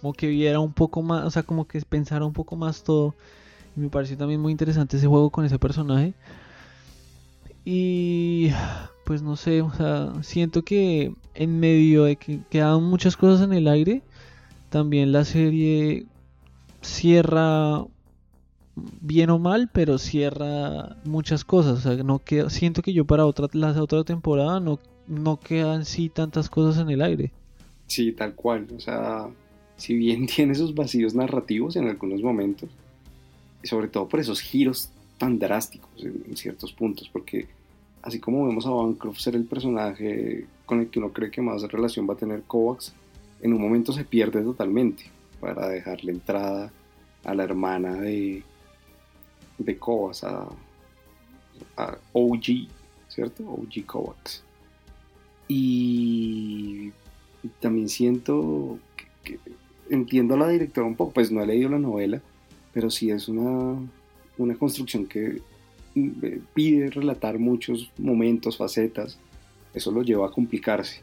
como 0.00 0.12
que 0.12 0.28
viera 0.28 0.60
un 0.60 0.72
poco 0.72 1.02
más, 1.02 1.24
o 1.24 1.30
sea, 1.30 1.42
como 1.42 1.66
que 1.66 1.80
pensara 1.80 2.24
un 2.24 2.32
poco 2.32 2.56
más 2.56 2.84
todo. 2.84 3.14
Y 3.76 3.80
me 3.80 3.88
pareció 3.90 4.16
también 4.16 4.40
muy 4.40 4.52
interesante 4.52 4.96
ese 4.96 5.06
juego 5.08 5.30
con 5.30 5.44
ese 5.44 5.58
personaje. 5.58 6.14
Y 7.64 8.50
pues 9.04 9.22
no 9.22 9.36
sé, 9.36 9.62
o 9.62 9.72
sea, 9.72 10.12
siento 10.22 10.62
que 10.62 11.12
en 11.34 11.60
medio 11.60 12.04
de 12.04 12.16
que 12.16 12.40
quedaban 12.48 12.84
muchas 12.84 13.16
cosas 13.16 13.44
en 13.44 13.52
el 13.52 13.66
aire, 13.66 14.02
también 14.70 15.12
la 15.12 15.24
serie 15.24 16.06
cierra 16.86 17.84
bien 18.74 19.30
o 19.30 19.38
mal, 19.38 19.70
pero 19.72 19.98
cierra 19.98 20.96
muchas 21.04 21.44
cosas. 21.44 21.78
O 21.78 21.82
sea, 21.82 22.02
no 22.02 22.18
queda, 22.20 22.50
siento 22.50 22.82
que 22.82 22.92
yo 22.92 23.04
para 23.04 23.26
otra, 23.26 23.48
la 23.52 23.70
otra 23.82 24.04
temporada 24.04 24.60
no, 24.60 24.78
no 25.06 25.40
quedan 25.40 25.84
sí 25.84 26.08
tantas 26.08 26.48
cosas 26.48 26.80
en 26.82 26.90
el 26.90 27.02
aire. 27.02 27.32
Sí, 27.86 28.12
tal 28.12 28.34
cual. 28.34 28.66
O 28.76 28.80
sea, 28.80 29.28
si 29.76 29.94
bien 29.94 30.26
tiene 30.34 30.52
esos 30.52 30.74
vacíos 30.74 31.14
narrativos 31.14 31.76
en 31.76 31.88
algunos 31.88 32.22
momentos, 32.22 32.70
sobre 33.64 33.88
todo 33.88 34.08
por 34.08 34.20
esos 34.20 34.40
giros 34.40 34.90
tan 35.18 35.38
drásticos 35.38 35.90
en, 36.04 36.36
ciertos 36.36 36.72
puntos, 36.72 37.08
porque 37.08 37.48
así 38.02 38.20
como 38.20 38.46
vemos 38.46 38.66
a 38.66 38.70
Bancroft 38.70 39.18
ser 39.18 39.34
el 39.34 39.44
personaje 39.44 40.46
con 40.66 40.80
el 40.80 40.88
que 40.88 40.98
uno 40.98 41.12
cree 41.12 41.30
que 41.30 41.40
más 41.40 41.62
relación 41.62 42.08
va 42.08 42.14
a 42.14 42.18
tener 42.18 42.42
Kovacs, 42.42 42.94
en 43.40 43.52
un 43.52 43.60
momento 43.60 43.92
se 43.92 44.04
pierde 44.04 44.42
totalmente 44.42 45.15
para 45.40 45.68
dejarle 45.68 46.12
entrada 46.12 46.72
a 47.24 47.34
la 47.34 47.44
hermana 47.44 47.94
de, 47.94 48.42
de 49.58 49.78
Kovacs, 49.78 50.24
a, 50.24 50.48
OG, 52.12 52.68
¿cierto? 53.08 53.44
OG 53.44 53.86
Kovacs. 53.86 54.42
Y 55.48 56.92
también 57.60 57.88
siento 57.88 58.78
que, 59.24 59.38
entiendo 59.90 60.34
a 60.34 60.38
la 60.38 60.48
directora 60.48 60.86
un 60.86 60.96
poco, 60.96 61.12
pues 61.12 61.30
no 61.30 61.42
he 61.42 61.46
leído 61.46 61.70
la 61.70 61.78
novela, 61.78 62.20
pero 62.72 62.90
sí 62.90 63.10
es 63.10 63.28
una, 63.28 63.76
una 64.38 64.54
construcción 64.56 65.06
que 65.06 65.40
eh, 65.94 66.40
pide 66.54 66.90
relatar 66.90 67.38
muchos 67.38 67.90
momentos, 67.98 68.56
facetas, 68.56 69.18
eso 69.72 69.90
lo 69.90 70.02
lleva 70.02 70.26
a 70.26 70.30
complicarse. 70.30 71.02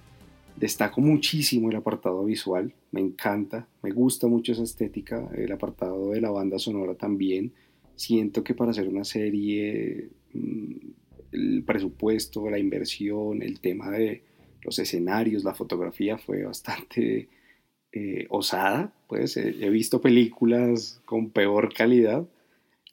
Destaco 0.56 1.02
muchísimo 1.02 1.70
el 1.70 1.76
apartado 1.76 2.24
visual, 2.24 2.74
me 2.92 3.02
encanta, 3.02 3.68
me 3.82 3.92
gusta 3.92 4.28
mucho 4.28 4.52
esa 4.52 4.63
estética, 4.63 5.30
el 5.36 5.52
apartado 5.52 6.12
de 6.12 6.22
la 6.22 6.30
banda 6.30 6.60
sonora 6.60 6.96
también. 6.96 7.52
Siento 7.96 8.44
que 8.44 8.54
para 8.54 8.72
hacer 8.72 8.88
una 8.88 9.04
serie, 9.04 10.10
mm, 10.34 10.74
el 11.32 11.63
presupuesto, 11.66 12.50
la 12.50 12.60
inversión, 12.60 13.42
el 13.42 13.60
tema 13.60 13.92
de 13.92 14.24
los 14.62 14.80
escenarios, 14.80 15.44
la 15.44 15.54
fotografía 15.54 16.18
fue 16.18 16.44
bastante 16.44 17.30
eh, 17.92 18.26
osada. 18.30 18.94
Pues 19.08 19.38
he 19.38 19.70
visto 19.70 20.02
películas 20.02 21.02
con 21.06 21.30
peor 21.30 21.74
calidad, 21.74 22.26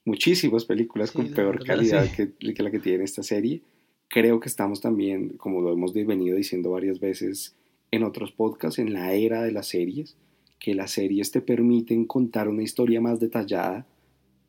muchísimas 0.04 0.64
películas 0.64 1.12
con 1.12 1.32
peor 1.32 1.64
calidad 1.64 2.10
que, 2.10 2.32
que, 2.32 2.62
la 2.62 2.70
que 2.70 2.80
tiene 2.80 3.04
esta 3.04 3.22
serie. 3.22 3.62
Creo 4.10 4.40
que 4.40 4.48
estamos 4.48 4.80
también, 4.80 5.36
como 5.36 5.60
lo 5.60 5.72
hemos 5.72 5.94
venido 5.94 6.36
diciendo 6.36 6.72
varias 6.72 6.98
veces 6.98 7.54
en 7.92 8.02
otros 8.02 8.32
podcasts, 8.32 8.80
en 8.80 8.92
la 8.92 9.12
era 9.12 9.40
de 9.44 9.52
las 9.52 9.68
series, 9.68 10.16
que 10.58 10.74
las 10.74 10.90
series 10.90 11.30
te 11.30 11.40
permiten 11.40 12.06
contar 12.06 12.48
una 12.48 12.64
historia 12.64 13.00
más 13.00 13.20
detallada. 13.20 13.86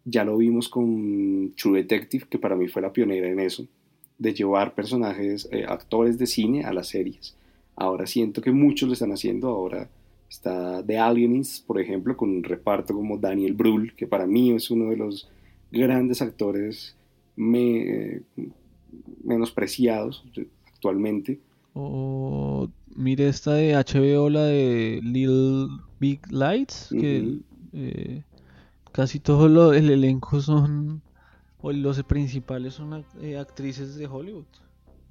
Ya 0.03 0.25
lo 0.25 0.35
vimos 0.37 0.67
con 0.67 1.53
True 1.55 1.83
Detective, 1.83 2.25
que 2.27 2.39
para 2.39 2.55
mí 2.55 2.69
fue 2.69 2.81
la 2.81 2.91
pionera 2.91 3.29
en 3.29 3.39
eso, 3.39 3.67
de 4.17 4.33
llevar 4.33 4.73
personajes, 4.73 5.47
eh, 5.51 5.63
actores 5.67 6.17
de 6.17 6.25
cine 6.25 6.63
a 6.63 6.73
las 6.73 6.87
series. 6.87 7.35
Ahora 7.75 8.07
siento 8.07 8.41
que 8.41 8.51
muchos 8.51 8.87
lo 8.87 8.93
están 8.93 9.11
haciendo. 9.11 9.49
Ahora 9.49 9.91
está 10.27 10.83
The 10.83 10.97
Alienist, 10.97 11.67
por 11.67 11.79
ejemplo, 11.79 12.17
con 12.17 12.31
un 12.31 12.43
reparto 12.43 12.95
como 12.95 13.19
Daniel 13.19 13.53
Brühl, 13.53 13.93
que 13.95 14.07
para 14.07 14.25
mí 14.25 14.51
es 14.53 14.71
uno 14.71 14.89
de 14.89 14.97
los 14.97 15.29
grandes 15.71 16.23
actores 16.23 16.95
me, 17.35 18.21
menospreciados 19.23 20.23
actualmente. 20.73 21.39
O 21.73 22.69
mire 22.95 23.27
esta 23.27 23.53
de 23.53 23.73
HBO, 23.73 24.29
la 24.29 24.43
de 24.43 24.99
Little 25.03 25.67
Big 25.99 26.19
Lights, 26.31 26.89
que 26.91 27.39
eh, 27.73 28.23
casi 28.91 29.19
todo 29.19 29.73
el 29.73 29.89
elenco 29.89 30.41
son, 30.41 31.01
o 31.61 31.71
los 31.71 32.01
principales 32.03 32.73
son 32.73 33.05
eh, 33.21 33.37
actrices 33.37 33.95
de 33.95 34.07
Hollywood. 34.07 34.45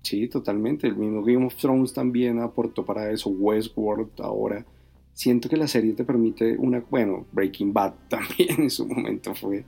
Sí, 0.02 0.28
totalmente. 0.28 0.86
El 0.86 0.96
mismo 0.96 1.22
Game 1.22 1.44
of 1.46 1.56
Thrones 1.56 1.92
también 1.92 2.38
aportó 2.40 2.84
para 2.84 3.10
eso. 3.10 3.30
Westworld 3.30 4.20
ahora. 4.20 4.64
Siento 5.12 5.48
que 5.48 5.56
la 5.56 5.68
serie 5.68 5.92
te 5.92 6.04
permite 6.04 6.56
una, 6.56 6.82
bueno, 6.88 7.26
Breaking 7.32 7.72
Bad 7.72 7.94
también 8.08 8.62
en 8.62 8.70
su 8.70 8.86
momento 8.86 9.34
fue 9.34 9.64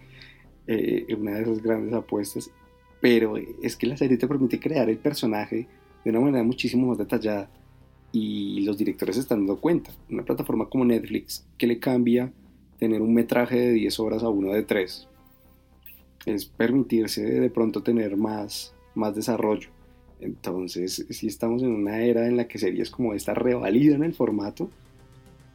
eh, 0.66 1.07
una 1.18 1.33
de 1.33 1.42
esas 1.42 1.62
grandes 1.62 1.92
apuestas, 1.92 2.51
pero 3.03 3.35
es 3.37 3.77
que 3.77 3.88
la 3.88 3.97
serie 3.97 4.17
te 4.17 4.29
permite 4.29 4.61
crear 4.61 4.88
el 4.88 4.97
personaje 4.97 5.67
de 6.05 6.11
una 6.11 6.21
manera 6.21 6.45
muchísimo 6.45 6.87
más 6.87 6.99
detallada 6.99 7.51
y 8.12 8.61
los 8.61 8.79
directores 8.79 9.17
están 9.17 9.41
dando 9.41 9.61
cuenta. 9.61 9.91
Una 10.09 10.23
plataforma 10.23 10.69
como 10.69 10.85
Netflix 10.85 11.45
que 11.59 11.67
le 11.67 11.81
cambia 11.81 12.33
tener 12.79 13.03
un 13.03 13.12
metraje 13.12 13.59
de 13.59 13.73
10 13.73 13.99
horas 13.99 14.23
a 14.23 14.29
uno 14.29 14.53
de 14.53 14.62
3 14.62 15.09
es 16.27 16.45
permitirse 16.45 17.25
de 17.25 17.51
pronto 17.51 17.83
tener 17.83 18.17
más, 18.17 18.73
más 18.95 19.17
desarrollo. 19.17 19.71
Entonces, 20.21 21.05
si 21.11 21.27
estamos 21.27 21.65
en 21.65 21.73
una 21.73 22.05
era 22.05 22.29
en 22.29 22.37
la 22.37 22.47
que 22.47 22.59
series 22.59 22.88
como 22.88 23.15
esta 23.15 23.35
revalidan 23.35 24.05
el 24.05 24.15
formato, 24.15 24.71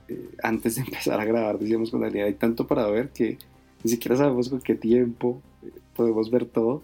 eh, 0.10 0.32
antes 0.44 0.76
de 0.76 0.82
empezar 0.86 1.18
a 1.22 1.24
grabar 1.24 1.60
decíamos 1.60 1.92
con 1.92 2.02
Daniel, 2.02 2.26
hay 2.26 2.34
tanto 2.34 2.68
para 2.68 2.88
ver 2.88 3.08
que 3.12 3.38
ni 3.86 3.92
siquiera 3.92 4.18
sabemos 4.18 4.50
con 4.50 4.60
qué 4.60 4.76
tiempo 4.76 5.42
eh, 5.64 5.72
podemos 5.96 6.30
ver 6.30 6.46
todo, 6.46 6.84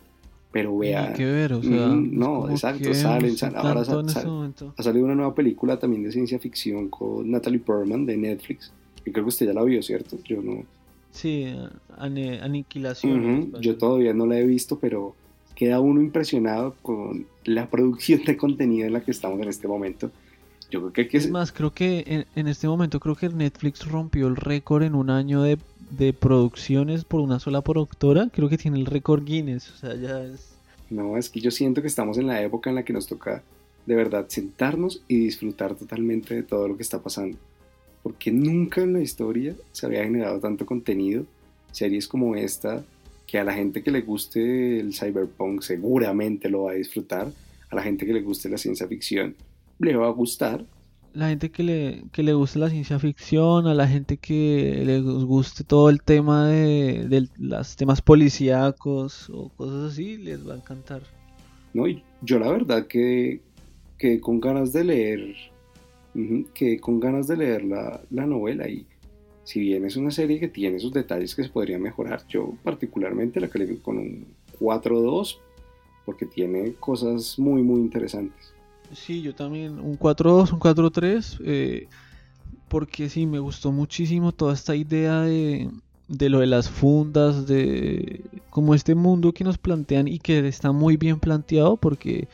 pero 0.54 0.78
vea. 0.78 1.14
que 1.14 1.26
ver, 1.26 1.52
o 1.52 1.64
sea, 1.64 1.88
no, 1.88 2.48
exacto, 2.48 2.94
salen, 2.94 3.36
ahora 3.56 3.82
este 3.82 4.64
ha 4.78 4.84
salido 4.84 5.06
una 5.06 5.16
nueva 5.16 5.34
película 5.34 5.80
también 5.80 6.04
de 6.04 6.12
ciencia 6.12 6.38
ficción 6.38 6.90
con 6.90 7.30
Natalie 7.30 7.60
Portman 7.60 8.06
de 8.06 8.16
Netflix. 8.16 8.72
Yo 9.04 9.12
creo 9.12 9.26
que 9.26 9.30
usted 9.30 9.48
ya 9.48 9.54
la 9.54 9.64
vio, 9.64 9.82
¿cierto? 9.82 10.16
Yo 10.24 10.44
no. 10.44 10.64
Sí, 11.10 11.56
Aniquilación. 11.98 13.52
Yo 13.62 13.78
todavía 13.80 14.14
no 14.14 14.28
la 14.28 14.38
he 14.38 14.46
visto, 14.46 14.78
pero 14.78 15.16
queda 15.56 15.80
uno 15.80 16.00
impresionado 16.00 16.76
con 16.84 17.26
la 17.46 17.68
producción 17.72 18.24
de 18.24 18.38
contenido 18.38 18.86
en 18.86 18.94
la 18.94 19.02
que 19.02 19.10
estamos 19.10 19.42
en 19.42 19.50
este 19.50 19.68
momento. 19.68 20.12
Yo 20.70 20.82
creo 20.82 20.94
que, 20.94 21.02
hay 21.02 21.08
que... 21.08 21.18
Es 21.18 21.32
más, 21.32 21.52
creo 21.52 21.72
que 21.72 22.04
en, 22.06 22.26
en, 22.36 22.48
este 22.48 22.68
momento 22.68 23.00
creo 23.00 23.16
que 23.16 23.30
Netflix 23.30 23.88
rompió 23.88 24.28
el 24.28 24.36
récord 24.36 24.84
en 24.84 24.94
un 24.94 25.10
año 25.10 25.42
de 25.42 25.58
de 25.98 26.14
producciones 26.14 27.06
por 27.06 27.22
una 27.22 27.40
sola 27.40 27.62
productora, 27.62 28.30
creo 28.34 28.50
que 28.50 28.58
tiene 28.58 28.80
el 28.80 28.86
récord 28.86 29.24
Guinness, 29.24 29.72
o 29.72 29.78
sea, 29.78 29.96
ya 29.96 30.24
es... 30.24 30.56
No, 30.90 31.18
es 31.18 31.30
que 31.30 31.40
yo 31.40 31.52
siento 31.52 31.82
que 31.82 31.88
estamos 31.88 32.18
en 32.18 32.28
la 32.28 32.42
época 32.42 32.70
en 32.70 32.76
la 32.76 32.84
que 32.84 32.94
nos 32.94 33.08
toca 33.08 33.44
de 33.86 33.96
verdad 33.96 34.26
sentarnos 34.28 35.04
y 35.08 35.20
disfrutar 35.20 35.76
totalmente 35.76 36.36
de 36.36 36.44
todo 36.44 36.68
lo 36.68 36.78
que 36.78 36.84
está 36.84 37.02
pasando. 37.02 37.38
Porque 38.02 38.32
nunca 38.32 38.82
en 38.82 38.94
la 38.94 39.02
historia 39.02 39.56
se 39.72 39.86
había 39.86 40.04
generado 40.04 40.40
tanto 40.40 40.66
contenido, 40.66 41.26
series 41.72 42.08
como 42.08 42.36
esta, 42.36 42.84
que 43.26 43.40
a 43.40 43.44
la 43.44 43.54
gente 43.54 43.82
que 43.82 43.92
le 43.92 44.02
guste 44.02 44.80
el 44.80 44.94
cyberpunk 44.94 45.62
seguramente 45.62 46.50
lo 46.50 46.64
va 46.64 46.72
a 46.72 46.76
disfrutar, 46.76 47.32
a 47.70 47.76
la 47.76 47.82
gente 47.82 48.06
que 48.06 48.14
le 48.14 48.22
guste 48.22 48.50
la 48.50 48.58
ciencia 48.58 48.88
ficción 48.88 49.36
le 49.80 49.96
va 49.96 50.08
a 50.08 50.12
gustar, 50.12 50.66
la 51.14 51.30
gente 51.30 51.52
que 51.52 51.64
le, 51.64 52.04
que 52.12 52.24
le 52.24 52.34
guste 52.34 52.60
la 52.60 52.70
ciencia 52.70 53.00
ficción, 53.00 53.68
a 53.68 53.74
la 53.74 53.88
gente 53.88 54.18
que 54.18 54.84
le 54.86 55.00
guste 55.02 55.64
todo 55.64 55.90
el 55.90 56.02
tema 56.02 56.48
de, 56.48 57.08
de 57.08 57.28
los 57.38 57.76
temas 57.76 58.02
policíacos 58.02 59.30
o 59.30 59.50
cosas 59.50 59.94
así, 59.94 60.18
les 60.18 60.48
va 60.48 60.54
a 60.54 60.58
encantar. 60.58 61.02
No, 61.74 61.88
y 61.88 62.04
yo 62.22 62.40
la 62.40 62.52
verdad 62.52 62.88
que, 62.88 63.42
que 63.98 64.20
con 64.20 64.40
ganas 64.40 64.74
de 64.74 64.84
leer, 64.84 65.36
que 66.54 66.80
con 66.80 67.00
ganas 67.00 67.28
de 67.28 67.38
leer 67.38 67.64
la, 67.64 68.02
la 68.10 68.26
novela 68.26 68.68
y 68.68 68.86
si 69.44 69.60
bien 69.60 69.86
es 69.86 69.98
una 69.98 70.12
serie 70.12 70.40
que 70.40 70.48
tiene 70.48 70.80
sus 70.80 70.94
detalles 70.94 71.36
que 71.36 71.44
se 71.44 71.50
podrían 71.50 71.82
mejorar, 71.82 72.26
yo 72.28 72.54
particularmente 72.64 73.40
la 73.40 73.50
califico 73.50 73.84
con 73.84 73.98
un 73.98 74.26
4-2 74.60 75.38
porque 76.06 76.26
tiene 76.26 76.74
cosas 76.74 77.38
muy 77.38 77.62
muy 77.62 77.82
interesantes. 77.82 78.53
Sí, 78.96 79.22
yo 79.22 79.34
también 79.34 79.80
un 79.80 79.98
4-2, 79.98 80.54
un 80.54 80.60
4-3, 80.60 81.40
eh, 81.46 81.88
porque 82.68 83.10
sí, 83.10 83.26
me 83.26 83.40
gustó 83.40 83.72
muchísimo 83.72 84.32
toda 84.32 84.54
esta 84.54 84.76
idea 84.76 85.22
de, 85.22 85.70
de 86.08 86.30
lo 86.30 86.40
de 86.40 86.48
las 86.48 86.70
fundas, 86.70 87.48
de 87.48 88.24
como 88.50 88.76
este 88.76 88.96
mundo 88.96 89.34
que 89.34 89.44
nos 89.44 89.58
plantean 89.58 90.08
y 90.08 90.20
que 90.20 90.48
está 90.48 90.72
muy 90.72 90.98
bien 90.98 91.20
planteado, 91.20 91.78
porque, 91.78 92.28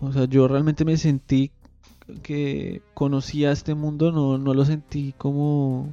o 0.00 0.12
sea, 0.12 0.26
yo 0.26 0.48
realmente 0.48 0.84
me 0.84 0.96
sentí 0.96 1.50
que 2.22 2.82
conocía 2.94 3.52
este 3.52 3.74
mundo, 3.74 4.12
no, 4.12 4.38
no 4.38 4.54
lo 4.54 4.64
sentí 4.64 5.14
como 5.18 5.90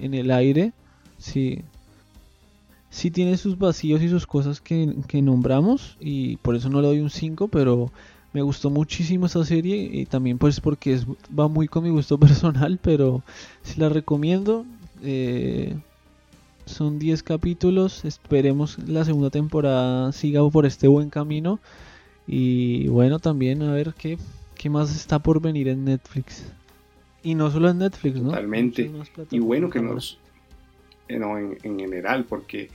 en 0.00 0.14
el 0.14 0.30
aire, 0.30 0.72
sí. 1.18 1.62
Sí 2.90 3.10
tiene 3.10 3.38
sus 3.38 3.56
vacíos 3.58 4.02
y 4.02 4.10
sus 4.10 4.26
cosas 4.26 4.60
que, 4.60 4.94
que 5.08 5.22
nombramos 5.22 5.96
y 5.98 6.36
por 6.36 6.56
eso 6.56 6.68
no 6.68 6.82
le 6.82 6.88
doy 6.88 7.00
un 7.00 7.08
5, 7.08 7.48
pero 7.48 7.90
me 8.32 8.42
gustó 8.42 8.70
muchísimo 8.70 9.26
esta 9.26 9.44
serie 9.44 9.76
y 9.76 10.06
también 10.06 10.38
pues 10.38 10.60
porque 10.60 10.94
es, 10.94 11.06
va 11.06 11.48
muy 11.48 11.68
con 11.68 11.84
mi 11.84 11.90
gusto 11.90 12.18
personal, 12.20 12.78
pero 12.82 13.22
si 13.62 13.80
la 13.80 13.88
recomiendo. 13.88 14.64
Eh, 15.02 15.74
son 16.64 17.00
10 17.00 17.24
capítulos, 17.24 18.04
esperemos 18.04 18.78
la 18.86 19.04
segunda 19.04 19.30
temporada 19.30 20.12
siga 20.12 20.48
por 20.48 20.64
este 20.64 20.86
buen 20.86 21.10
camino. 21.10 21.58
Y 22.26 22.86
bueno, 22.88 23.18
también 23.18 23.62
a 23.62 23.72
ver 23.72 23.94
qué, 23.98 24.16
qué 24.54 24.70
más 24.70 24.94
está 24.94 25.18
por 25.18 25.40
venir 25.40 25.68
en 25.68 25.84
Netflix. 25.84 26.44
Y 27.22 27.34
no 27.34 27.50
solo 27.50 27.68
en 27.68 27.78
Netflix, 27.78 28.20
¿no? 28.20 28.30
Totalmente. 28.30 28.90
Y 29.30 29.38
bueno 29.40 29.70
que 29.70 29.80
nos... 29.80 30.18
Eh, 31.08 31.18
no, 31.18 31.36
en, 31.36 31.58
en 31.62 31.80
general, 31.80 32.24
porque 32.24 32.70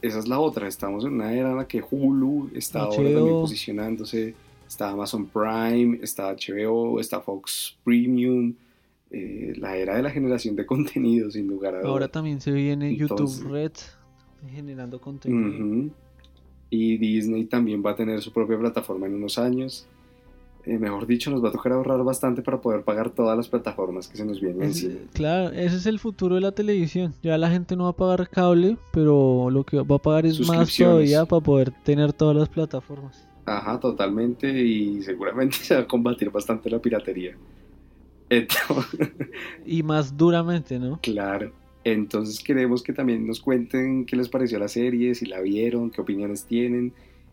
esa 0.00 0.18
es 0.18 0.28
la 0.28 0.38
otra. 0.38 0.66
Estamos 0.66 1.04
en 1.04 1.14
una 1.14 1.32
era 1.32 1.50
en 1.50 1.56
la 1.56 1.68
que 1.68 1.82
Hulu 1.88 2.50
está 2.54 2.80
ahora 2.80 2.96
también 2.96 3.40
posicionándose. 3.40 4.34
Está 4.66 4.90
Amazon 4.90 5.26
Prime, 5.26 5.98
está 6.02 6.32
HBO, 6.34 7.00
está 7.00 7.20
Fox 7.20 7.76
Premium. 7.84 8.54
eh, 9.10 9.54
la 9.58 9.76
era 9.76 9.96
de 9.96 10.02
la 10.02 10.10
generación 10.10 10.56
de 10.56 10.66
contenido, 10.66 11.30
sin 11.30 11.46
lugar 11.46 11.74
a 11.74 11.78
dudas. 11.78 11.90
Ahora 11.90 12.08
también 12.08 12.40
se 12.40 12.50
viene 12.50 12.90
Entonces- 12.90 13.38
YouTube 13.38 13.52
Red 13.52 13.72
generando 14.50 15.00
contenido. 15.00 15.90
Y 16.68 16.96
Disney 16.98 17.44
también 17.44 17.82
va 17.84 17.92
a 17.92 17.94
tener 17.94 18.20
su 18.20 18.32
propia 18.32 18.58
plataforma 18.58 19.06
en 19.06 19.14
unos 19.14 19.38
años. 19.38 19.86
Eh, 20.64 20.78
mejor 20.78 21.06
dicho, 21.06 21.30
nos 21.30 21.42
va 21.44 21.50
a 21.50 21.52
tocar 21.52 21.70
ahorrar 21.72 22.02
bastante 22.02 22.42
para 22.42 22.60
poder 22.60 22.82
pagar 22.82 23.10
todas 23.10 23.36
las 23.36 23.46
plataformas 23.48 24.08
que 24.08 24.16
se 24.16 24.24
nos 24.24 24.40
vienen 24.40 24.62
Es- 24.64 24.82
encima. 24.82 25.00
claro, 25.12 25.50
ese 25.54 25.76
es 25.76 25.86
el 25.86 26.00
futuro 26.00 26.34
de 26.34 26.40
la 26.40 26.50
televisión. 26.50 27.14
Ya 27.22 27.38
la 27.38 27.48
gente 27.48 27.76
no 27.76 27.84
va 27.84 27.90
a 27.90 27.92
pagar 27.96 28.28
cable, 28.28 28.76
pero 28.92 29.48
lo 29.50 29.62
que 29.62 29.80
va 29.80 29.96
a 29.96 29.98
pagar 30.02 30.26
es 30.26 30.40
más 30.48 30.76
todavía 30.76 31.24
para 31.24 31.40
poder 31.40 31.70
tener 31.84 32.12
todas 32.12 32.34
las 32.36 32.48
plataformas. 32.48 33.28
Ajá, 33.46 33.78
totalmente. 33.80 34.50
Y 34.50 35.02
seguramente 35.02 35.56
se 35.62 35.74
va 35.74 35.82
a 35.82 35.86
combatir 35.86 36.30
bastante 36.30 36.68
la 36.68 36.80
piratería. 36.80 37.36
Entonces, 38.28 39.08
Y 39.64 39.82
más 39.82 40.16
duramente, 40.16 40.78
¿no? 40.78 40.98
claro. 41.00 41.52
Entonces 41.84 42.42
queremos 42.42 42.82
que 42.82 42.92
también 42.92 43.24
nos 43.24 43.38
cuenten 43.38 44.06
qué 44.06 44.16
les 44.16 44.28
pareció 44.28 44.58
la 44.58 44.66
serie, 44.66 45.14
si 45.14 45.24
la 45.24 45.40
vieron, 45.40 45.92
qué 45.92 46.00
opiniones 46.00 46.44
tienen, 46.44 46.92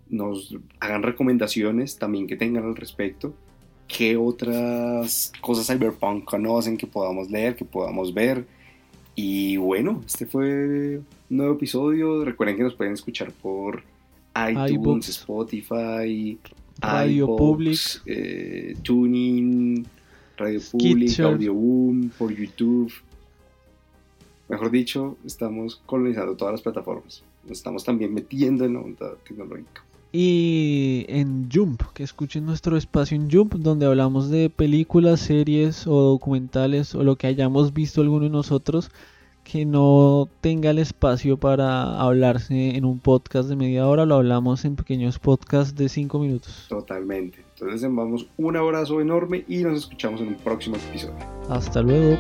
nos 0.10 0.56
hagan 0.80 1.02
recomendaciones 1.02 1.98
también 1.98 2.28
que 2.28 2.36
tengan 2.36 2.64
al 2.64 2.76
respecto, 2.76 3.34
qué 3.88 4.16
otras 4.16 5.32
cosas 5.42 5.66
cyberpunk 5.66 6.26
conocen 6.26 6.78
que 6.78 6.86
podamos 6.86 7.32
leer, 7.32 7.56
que 7.56 7.66
podamos 7.66 8.14
ver. 8.14 8.46
Y 9.16 9.58
bueno, 9.58 10.04
este 10.06 10.28
fue 10.28 11.00
un 11.00 11.06
nuevo 11.38 11.56
episodio. 11.56 12.24
Recuerden 12.24 12.56
que 12.56 12.64
nos 12.64 12.76
pueden 12.76 12.94
escuchar 12.94 13.32
por 13.32 13.82
iTunes, 14.36 14.72
iBooks. 14.72 15.10
Spotify, 15.10 16.38
Radio 16.80 17.36
Public. 17.36 17.80
eh, 18.06 18.76
Tuning, 18.84 19.86
Radio 20.38 20.60
Public. 20.72 21.20
Audio 21.20 21.54
Boom, 21.54 22.12
por 22.18 22.34
YouTube. 22.36 22.92
Mejor 24.50 24.72
dicho, 24.72 25.18
estamos 25.26 25.82
colonizando 25.86 26.36
todas 26.36 26.54
las 26.54 26.62
plataformas. 26.62 27.24
Nos 27.44 27.58
estamos 27.58 27.84
también 27.84 28.14
metiendo 28.14 28.66
en 28.66 28.74
la 28.74 28.80
onda 28.80 29.16
tecnológica. 29.28 29.84
Y 30.12 31.06
en 31.08 31.50
Jump, 31.52 31.82
que 31.94 32.04
escuchen 32.04 32.46
nuestro 32.46 32.78
espacio 32.78 33.16
en 33.16 33.32
Jump, 33.32 33.56
donde 33.56 33.88
hablamos 33.88 34.30
de 34.30 34.52
películas, 34.52 35.22
series 35.22 35.88
o 35.88 36.02
documentales 36.02 36.94
o 36.94 37.04
lo 37.04 37.16
que 37.16 37.26
hayamos 37.26 37.74
visto 37.74 38.02
alguno 38.02 38.26
de 38.26 38.30
nosotros 38.30 38.92
que 39.44 39.66
no 39.66 40.30
tenga 40.42 40.72
el 40.72 40.80
espacio 40.80 41.38
para 41.38 42.00
hablarse 42.00 42.76
en 42.76 42.86
un 42.86 43.00
podcast 43.00 43.50
de 43.50 43.56
media 43.56 43.88
hora, 43.88 44.06
lo 44.06 44.16
hablamos 44.16 44.66
en 44.66 44.76
pequeños 44.76 45.20
podcasts 45.20 45.76
de 45.76 45.90
5 45.90 46.20
minutos. 46.20 46.66
Totalmente. 46.70 47.40
Entonces 47.54 47.82
les 47.82 47.84
enviamos 47.84 48.28
un 48.38 48.58
abrazo 48.58 49.02
enorme 49.02 49.46
y 49.48 49.64
nos 49.64 49.80
escuchamos 49.80 50.22
en 50.22 50.30
un 50.30 50.36
próximo 50.36 50.76
episodio. 50.76 51.16
Hasta 51.50 51.82
luego. 51.82 52.18